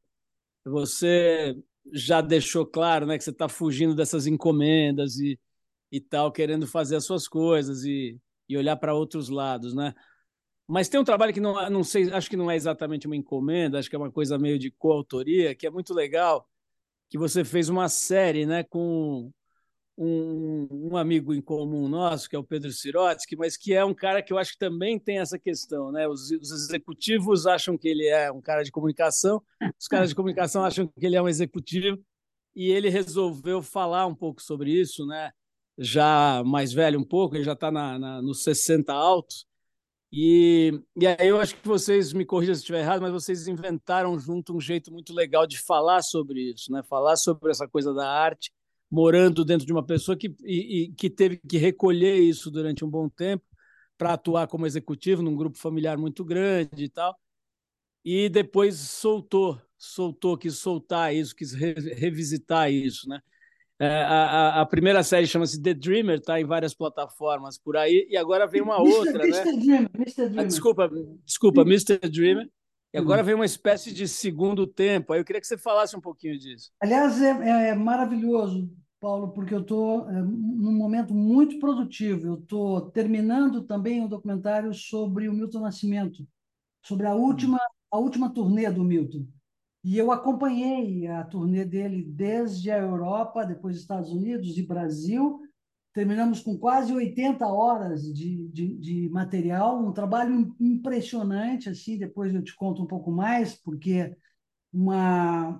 [0.66, 1.58] você
[1.92, 5.40] já deixou claro né, que você está fugindo dessas encomendas e,
[5.92, 9.94] e tal, querendo fazer as suas coisas e, e olhar para outros lados, né?
[10.68, 13.80] Mas tem um trabalho que não, não sei, acho que não é exatamente uma encomenda,
[13.80, 16.48] acho que é uma coisa meio de coautoria, que é muito legal,
[17.10, 19.32] que você fez uma série, né, com
[19.98, 23.94] um, um, amigo em comum nosso, que é o Pedro Sirotsky, mas que é um
[23.94, 25.92] cara que eu acho que também tem essa questão.
[25.92, 26.08] Né?
[26.08, 29.44] Os, os, executivos acham que ele é um cara de comunicação,
[29.80, 32.00] os caras de comunicação acham que ele é um executivo,
[32.56, 35.32] e ele resolveu falar um pouco sobre isso, né?
[35.78, 39.46] já mais velho um pouco, ele já está na, na, nos 60 altos.
[40.16, 44.20] E, e aí eu acho que vocês, me corrijam se estiver errado, mas vocês inventaram
[44.20, 46.84] junto um jeito muito legal de falar sobre isso, né?
[46.84, 48.54] falar sobre essa coisa da arte
[48.92, 52.90] morando dentro de uma pessoa que, e, e, que teve que recolher isso durante um
[52.90, 53.44] bom tempo
[53.98, 57.18] para atuar como executivo num grupo familiar muito grande e tal.
[58.06, 63.20] E depois soltou, soltou, quis soltar isso, quis re, revisitar isso, né?
[63.84, 68.16] É, a, a, primeira série chama-se The Dreamer, está em várias plataformas por aí, e
[68.16, 68.98] agora vem uma Mr.
[68.98, 69.46] outra, Mr.
[69.46, 69.62] né?
[69.62, 70.16] Dreamer, Mr.
[70.16, 70.40] Dreamer.
[70.40, 70.90] Ah, desculpa,
[71.26, 71.98] desculpa, Mr.
[72.10, 72.50] Dreamer.
[72.94, 75.12] E agora vem uma espécie de segundo tempo.
[75.12, 76.72] Aí eu queria que você falasse um pouquinho disso.
[76.80, 78.70] Aliás, é, é maravilhoso
[79.02, 82.26] Paulo, porque eu estou é, num momento muito produtivo.
[82.26, 86.26] Eu estou terminando também um documentário sobre o Milton Nascimento,
[86.86, 87.60] sobre a última,
[87.92, 89.26] a última turnê do Milton.
[89.84, 95.42] E eu acompanhei a turnê dele desde a Europa, depois Estados Unidos e Brasil.
[95.94, 101.70] Terminamos com quase 80 horas de, de, de material, um trabalho impressionante.
[101.70, 101.98] assim.
[101.98, 104.16] Depois eu te conto um pouco mais, porque
[104.72, 105.60] uma,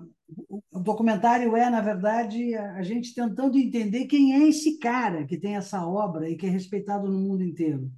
[0.70, 5.56] o documentário é, na verdade, a gente tentando entender quem é esse cara que tem
[5.56, 7.90] essa obra e que é respeitado no mundo inteiro.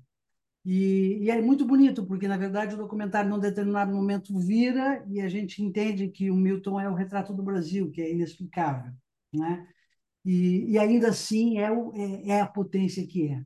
[0.66, 5.20] E, e, é muito bonito, porque, na verdade, o documentário, num determinado momento, vira e
[5.20, 8.92] a gente entende que o Milton é o retrato do Brasil, que é inexplicável.
[9.32, 9.66] Né?
[10.24, 13.44] E, e ainda assim é, o, é, é, a potência que é.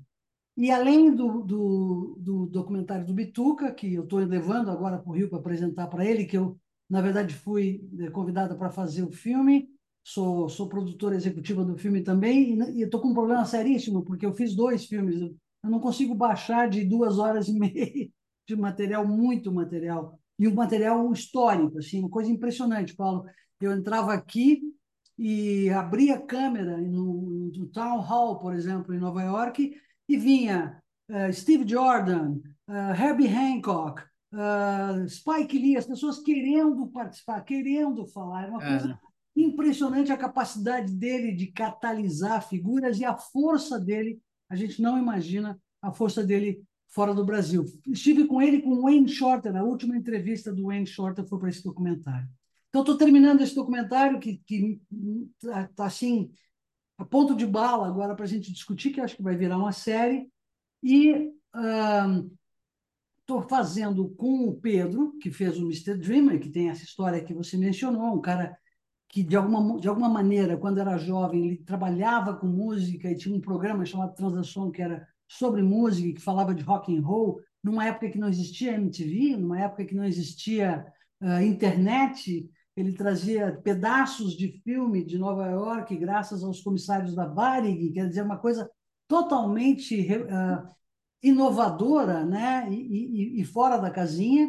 [0.57, 5.15] E além do, do, do documentário do Bituca, que eu estou levando agora para o
[5.15, 6.59] Rio para apresentar para ele, que eu
[6.91, 9.69] na verdade, fui eh, convidada para fazer o filme,
[10.03, 14.35] sou, sou produtora executiva do filme também, e estou com um problema seríssimo, porque eu
[14.35, 15.31] fiz dois filmes,
[15.63, 18.09] eu não consigo baixar de duas horas e meia
[18.47, 23.25] de material, muito material, e um material histórico, assim, uma coisa impressionante, Paulo.
[23.61, 24.61] Eu entrava aqui
[25.19, 29.71] e abria a câmera no, no Town Hall, por exemplo, em Nova York,
[30.09, 34.03] e vinha uh, Steve Jordan, uh, Herbie Hancock,
[34.33, 38.47] uh, Spike Lee, as pessoas querendo participar, querendo falar.
[38.47, 39.41] É uma coisa é.
[39.41, 44.19] impressionante a capacidade dele de catalisar figuras e a força dele.
[44.51, 47.65] A gente não imagina a força dele fora do Brasil.
[47.87, 51.49] Estive com ele com o Wayne Shorter, a última entrevista do Wayne Shorter foi para
[51.49, 52.29] esse documentário.
[52.69, 54.43] Então, estou terminando esse documentário que
[55.41, 56.31] está tá, assim,
[56.99, 59.73] a ponto de bala agora para a gente discutir, que acho que vai virar uma
[59.73, 60.29] série.
[60.83, 61.13] E
[61.55, 62.31] uh,
[63.21, 65.97] estou fazendo com o Pedro, que fez o Mr.
[65.97, 68.57] Dreamer, que tem essa história que você mencionou, um cara
[69.11, 73.35] que, de alguma, de alguma maneira, quando era jovem, ele trabalhava com música e tinha
[73.35, 77.87] um programa chamado Transação, que era sobre música, que falava de rock and roll, numa
[77.87, 80.87] época que não existia MTV, numa época que não existia
[81.21, 87.93] uh, internet, ele trazia pedaços de filme de Nova York, graças aos comissários da Varig,
[87.93, 88.71] quer dizer, uma coisa
[89.09, 90.69] totalmente uh,
[91.23, 92.67] inovadora né?
[92.71, 94.49] E, e, e, fora da casinha,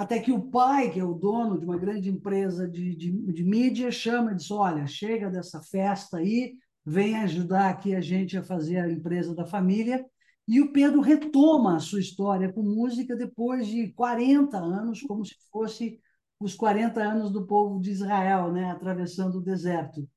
[0.00, 3.44] até que o pai, que é o dono de uma grande empresa de, de, de
[3.44, 8.42] mídia, chama e diz: Olha, chega dessa festa aí, vem ajudar aqui a gente a
[8.42, 10.02] fazer a empresa da família.
[10.48, 15.36] E o Pedro retoma a sua história com música depois de 40 anos, como se
[15.52, 16.00] fosse
[16.40, 20.08] os 40 anos do povo de Israel, né, atravessando o deserto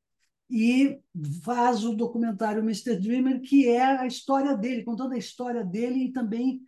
[0.49, 0.99] e
[1.43, 2.95] faz o documentário Mr.
[2.95, 6.61] Dreamer, que é a história dele, contando a história dele e também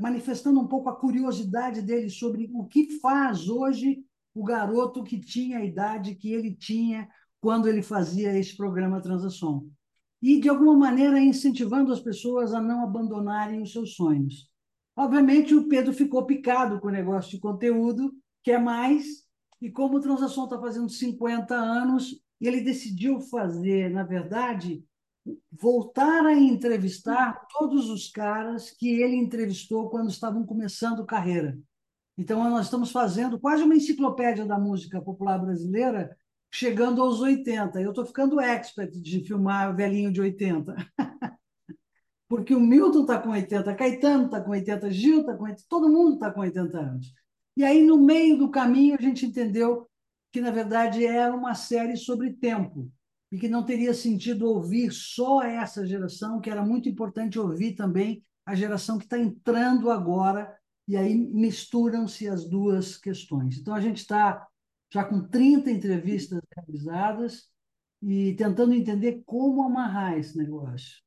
[0.00, 4.04] manifestando um pouco a curiosidade dele sobre o que faz hoje
[4.34, 7.08] o garoto que tinha a idade que ele tinha
[7.40, 9.66] quando ele fazia esse programa Transação.
[10.22, 14.48] E, de alguma maneira, incentivando as pessoas a não abandonarem os seus sonhos.
[14.94, 18.12] Obviamente, o Pedro ficou picado com o negócio de conteúdo,
[18.42, 19.24] quer mais,
[19.60, 24.82] E como o Transação está fazendo 50 anos, ele decidiu fazer, na verdade,
[25.50, 31.58] voltar a entrevistar todos os caras que ele entrevistou quando estavam começando carreira.
[32.16, 36.16] Então, nós estamos fazendo quase uma enciclopédia da música popular brasileira,
[36.52, 37.80] chegando aos 80.
[37.80, 40.74] Eu estou ficando expert de filmar velhinho de 80.
[42.28, 45.88] Porque o Milton está com 80, Caetano está com 80, Gil está com 80, todo
[45.88, 47.12] mundo está com 80 anos.
[47.56, 49.88] E aí, no meio do caminho, a gente entendeu
[50.30, 52.90] que, na verdade, era uma série sobre tempo
[53.30, 58.22] e que não teria sentido ouvir só essa geração, que era muito importante ouvir também
[58.44, 60.56] a geração que está entrando agora,
[60.88, 63.58] e aí misturam-se as duas questões.
[63.58, 64.46] Então, a gente está
[64.92, 67.48] já com 30 entrevistas realizadas
[68.02, 71.00] e tentando entender como amarrar esse negócio.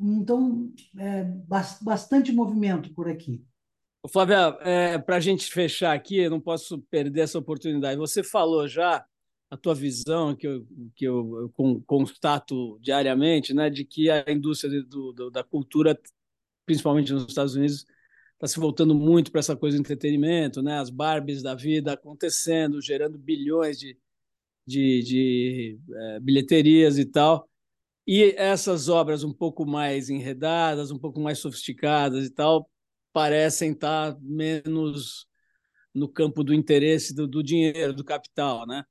[0.00, 1.24] Então, é
[1.80, 3.44] bastante movimento por aqui.
[4.08, 7.98] Flávia, é, para a gente fechar aqui, eu não posso perder essa oportunidade.
[7.98, 9.04] Você falou já
[9.50, 14.82] a tua visão, que eu, que eu, eu constato diariamente, né, de que a indústria
[14.82, 15.98] do, do, da cultura,
[16.64, 17.86] principalmente nos Estados Unidos,
[18.34, 22.82] está se voltando muito para essa coisa de entretenimento, né, as Barbies da vida acontecendo,
[22.82, 23.96] gerando bilhões de,
[24.66, 27.48] de, de é, bilheterias e tal.
[28.06, 32.70] E essas obras um pouco mais enredadas, um pouco mais sofisticadas e tal,
[33.12, 35.26] parecem estar menos
[35.94, 38.84] no campo do interesse do, do dinheiro, do capital, né?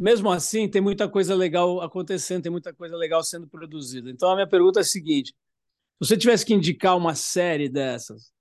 [0.00, 4.10] Mesmo assim, tem muita coisa legal acontecendo, tem muita coisa legal sendo produzida.
[4.10, 8.32] Então, a minha pergunta é a seguinte: se você tivesse que indicar uma série dessas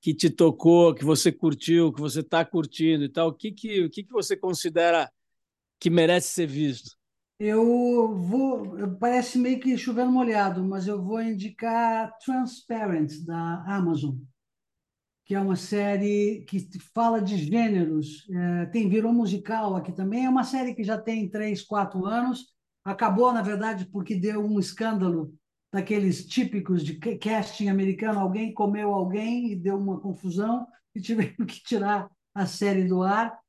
[0.00, 3.84] que te tocou, que você curtiu, que você está curtindo e tal, o que, que,
[3.84, 5.12] o que, que você considera
[5.78, 6.96] que merece ser visto?
[7.38, 14.14] Eu vou, parece meio que chovendo molhado, mas eu vou indicar Transparent, da Amazon
[15.32, 20.26] que é uma série que fala de gêneros, é, tem virou musical aqui também.
[20.26, 22.48] É uma série que já tem três, quatro anos.
[22.84, 25.32] Acabou, na verdade, porque deu um escândalo
[25.72, 28.20] daqueles típicos de casting americano.
[28.20, 33.40] Alguém comeu alguém e deu uma confusão e tiveram que tirar a série do ar.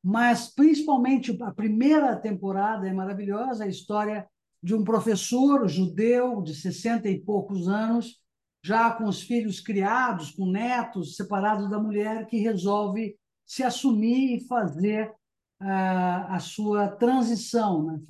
[0.00, 4.28] Mas, principalmente, a primeira temporada é maravilhosa a história
[4.62, 8.21] de um professor judeu de 60 e poucos anos
[8.64, 14.46] já com os filhos criados, com netos, separados da mulher, que resolve se assumir e
[14.46, 15.10] fazer
[15.60, 18.00] uh, a sua transição, né?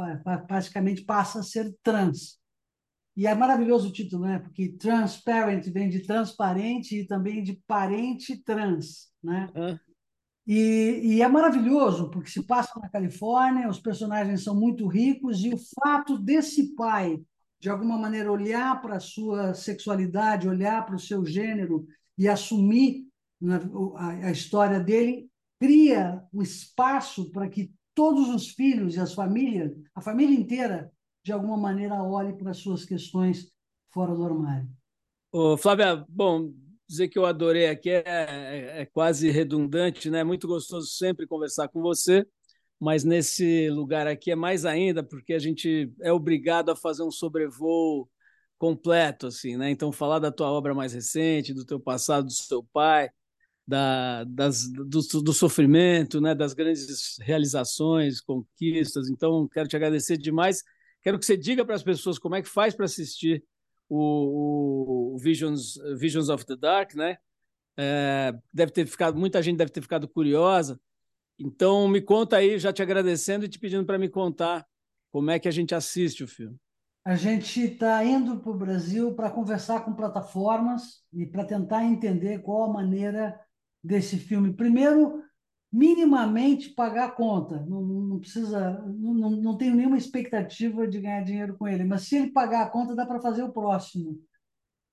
[0.49, 2.41] basicamente passa a ser trans.
[3.17, 4.39] E é maravilhoso o título, né?
[4.39, 9.51] Porque transparent vem de transparente e também de parente trans, né?
[10.47, 15.55] E, e, é maravilhoso, porque se passa na Califórnia, os personagens são muito ricos, e
[15.55, 17.21] o fato desse pai
[17.63, 21.87] de alguma maneira, olhar para a sua sexualidade, olhar para o seu gênero
[22.19, 23.07] e assumir
[23.41, 23.61] né,
[24.25, 30.01] a história dele, cria um espaço para que todos os filhos e as famílias, a
[30.01, 30.91] família inteira,
[31.25, 33.49] de alguma maneira, olhe para as suas questões
[33.93, 34.69] fora do armário.
[35.31, 36.53] Ô, Flávia, bom,
[36.89, 40.25] dizer que eu adorei aqui é, é, é quase redundante, né?
[40.25, 42.27] Muito gostoso sempre conversar com você
[42.83, 47.13] mas nesse lugar aqui é mais ainda, porque a gente é obrigado a fazer um
[47.13, 48.11] sobrevoo
[48.59, 49.71] completo, assim, né?
[49.71, 53.09] Então, falar da tua obra mais recente, do teu passado, do seu pai,
[53.65, 56.35] da, das, do, do, sofrimento, né?
[56.35, 59.09] das grandes realizações, conquistas.
[59.09, 60.65] Então, quero te agradecer demais.
[61.03, 63.45] Quero que você diga para as pessoas como é que faz para assistir
[63.89, 67.17] o, o, Visions, Visions of the Dark, né?
[67.77, 70.81] É, deve ter ficado, muita gente deve ter ficado curiosa.
[71.45, 74.65] Então, me conta aí, já te agradecendo e te pedindo para me contar
[75.11, 76.57] como é que a gente assiste o filme.
[77.05, 82.43] A gente está indo para o Brasil para conversar com plataformas e para tentar entender
[82.43, 83.39] qual a maneira
[83.83, 84.53] desse filme.
[84.53, 85.21] Primeiro,
[85.73, 87.65] minimamente pagar a conta.
[87.67, 92.17] Não, não precisa, não, não tenho nenhuma expectativa de ganhar dinheiro com ele, mas se
[92.17, 94.21] ele pagar a conta, dá para fazer o próximo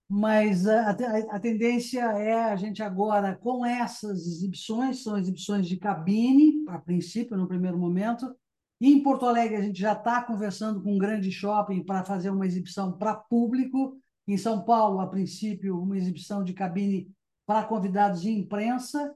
[0.10, 6.66] mas a, a, tendência é a gente agora, com essas exibições, são exibições de cabine,
[6.68, 8.36] a princípio, no primeiro momento,
[8.82, 12.32] e em Porto Alegre a gente já está conversando com um grande shopping para fazer
[12.32, 13.98] uma exibição para público,
[14.28, 17.12] em São Paulo, a princípio, uma exibição de cabine
[17.46, 19.14] para convidados de imprensa,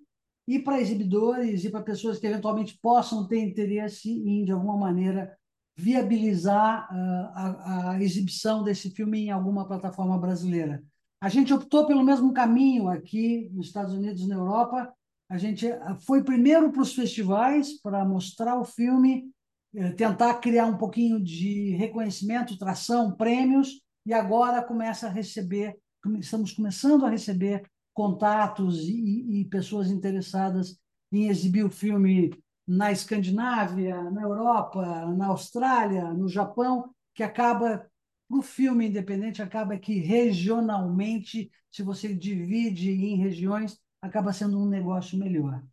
[0.48, 5.38] e para exibidores e para pessoas que eventualmente possam ter interesse em, de alguma maneira,
[5.76, 10.84] viabilizar uh, a, a, exibição desse filme em alguma plataforma brasileira.
[11.20, 14.94] A gente optou pelo mesmo caminho aqui nos Estados Unidos e na Europa.
[15.30, 19.32] A gente ah, foi primeiro para os festivais para mostrar o filme,
[19.74, 25.78] eh, tentar criar um pouquinho de reconhecimento, tração, prêmios, e agora começa a receber,
[26.20, 27.64] estamos começando a receber
[27.94, 30.78] contatos e, e pessoas interessadas
[31.12, 32.32] em exibir o filme
[32.68, 37.86] na Escandinávia, na Europa, na Austrália, no Japão, que acaba,
[38.30, 45.18] o filme independente, acaba que regionalmente, se você divide em regiões, acaba sendo um negócio
[45.18, 45.64] melhor.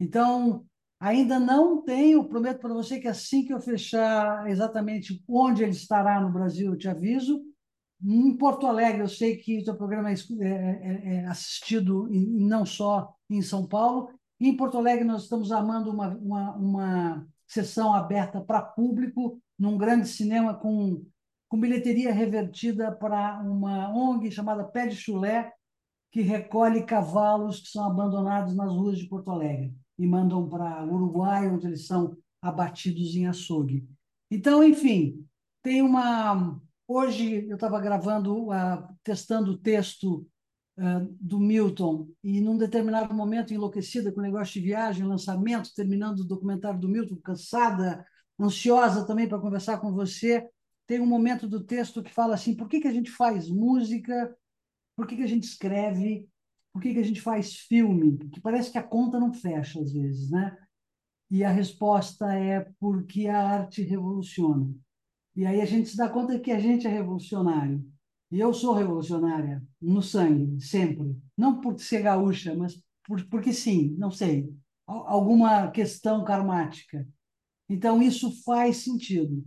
[0.00, 0.64] Então,
[1.00, 6.20] ainda não tenho, prometo para você que assim que eu fechar exatamente onde ele estará
[6.20, 7.42] no Brasil, eu te aviso.
[8.02, 12.64] Em Porto Alegre, eu sei que o seu programa é, é, é, é assistido não
[12.64, 14.08] só em São Paulo,
[14.46, 20.06] em Porto Alegre, nós estamos armando uma, uma, uma sessão aberta para público, num grande
[20.06, 21.04] cinema com,
[21.48, 25.52] com bilheteria revertida para uma ONG chamada Pé de Chulé,
[26.12, 31.48] que recolhe cavalos que são abandonados nas ruas de Porto Alegre e mandam para Uruguai,
[31.48, 33.86] onde eles são abatidos em açougue.
[34.30, 35.26] Então, enfim,
[35.62, 36.60] tem uma.
[36.86, 40.26] Hoje eu estava gravando, uh, testando o texto
[41.20, 46.24] do Milton, e num determinado momento, enlouquecida com o negócio de viagem, lançamento, terminando o
[46.24, 48.06] documentário do Milton, cansada,
[48.40, 50.48] ansiosa também para conversar com você,
[50.86, 54.34] tem um momento do texto que fala assim: por que, que a gente faz música?
[54.96, 56.28] Por que, que a gente escreve?
[56.72, 58.16] Por que, que a gente faz filme?
[58.16, 60.56] Porque parece que a conta não fecha às vezes, né?
[61.30, 64.72] E a resposta é porque a arte revoluciona.
[65.34, 67.84] E aí a gente se dá conta que a gente é revolucionário
[68.30, 71.16] e eu sou revolucionária no sangue, sempre.
[71.36, 74.52] Não por ser gaúcha, mas por, porque sim, não sei.
[74.86, 77.06] Alguma questão karmática.
[77.68, 79.44] Então, isso faz sentido.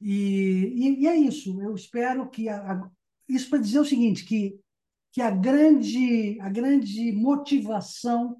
[0.00, 1.60] E, e, e é isso.
[1.60, 2.48] Eu espero que.
[2.48, 2.90] A, a,
[3.28, 4.58] isso para dizer o seguinte: que,
[5.12, 8.36] que a, grande, a grande motivação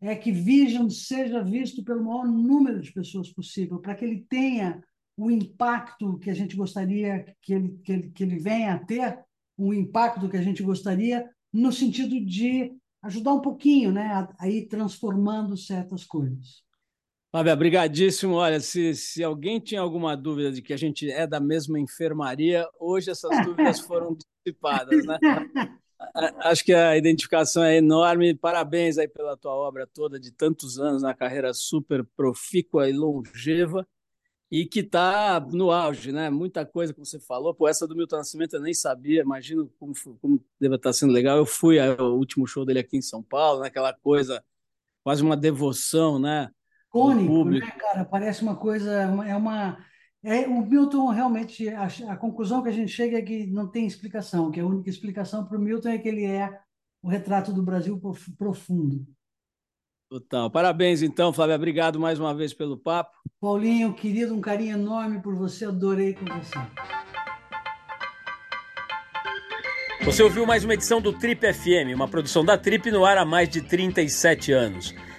[0.00, 4.82] é que Vision seja visto pelo maior número de pessoas possível, para que ele tenha
[5.16, 9.18] o impacto que a gente gostaria que ele, que ele, que ele venha a ter,
[9.56, 14.48] o impacto que a gente gostaria, no sentido de ajudar um pouquinho né, a, a
[14.48, 16.62] ir transformando certas coisas.
[17.32, 18.34] Fábio, brigadíssimo.
[18.34, 22.68] Olha, se, se alguém tinha alguma dúvida de que a gente é da mesma enfermaria,
[22.78, 25.18] hoje essas dúvidas foram dissipadas, né?
[26.40, 28.34] Acho que a identificação é enorme.
[28.34, 33.86] Parabéns aí pela tua obra toda de tantos anos na carreira super profícua e longeva
[34.50, 36.30] e que está no auge, né?
[36.30, 37.54] Muita coisa que você falou.
[37.54, 41.12] Pô, essa do Milton Nascimento eu nem sabia, imagino como, como deve estar tá sendo
[41.12, 41.36] legal.
[41.36, 43.98] Eu fui ao último show dele aqui em São Paulo, naquela né?
[44.02, 44.44] coisa,
[45.02, 46.48] quase uma devoção, né?
[46.88, 48.04] Cônico, né, cara?
[48.04, 49.84] Parece uma coisa, é uma.
[50.22, 53.86] É, o Milton realmente, a, a conclusão que a gente chega é que não tem
[53.86, 56.58] explicação, que a única explicação para o Milton é que ele é
[57.02, 58.00] o retrato do Brasil
[58.36, 59.06] profundo.
[60.08, 60.48] Total.
[60.50, 61.56] Parabéns, então, Flávia.
[61.56, 63.16] Obrigado mais uma vez pelo papo.
[63.40, 65.64] Paulinho, querido, um carinho enorme por você.
[65.64, 66.70] Adorei conversar.
[70.04, 73.24] Você ouviu mais uma edição do Trip FM, uma produção da Trip no ar há
[73.24, 74.94] mais de 37 anos.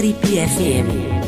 [0.00, 1.19] Trip FM.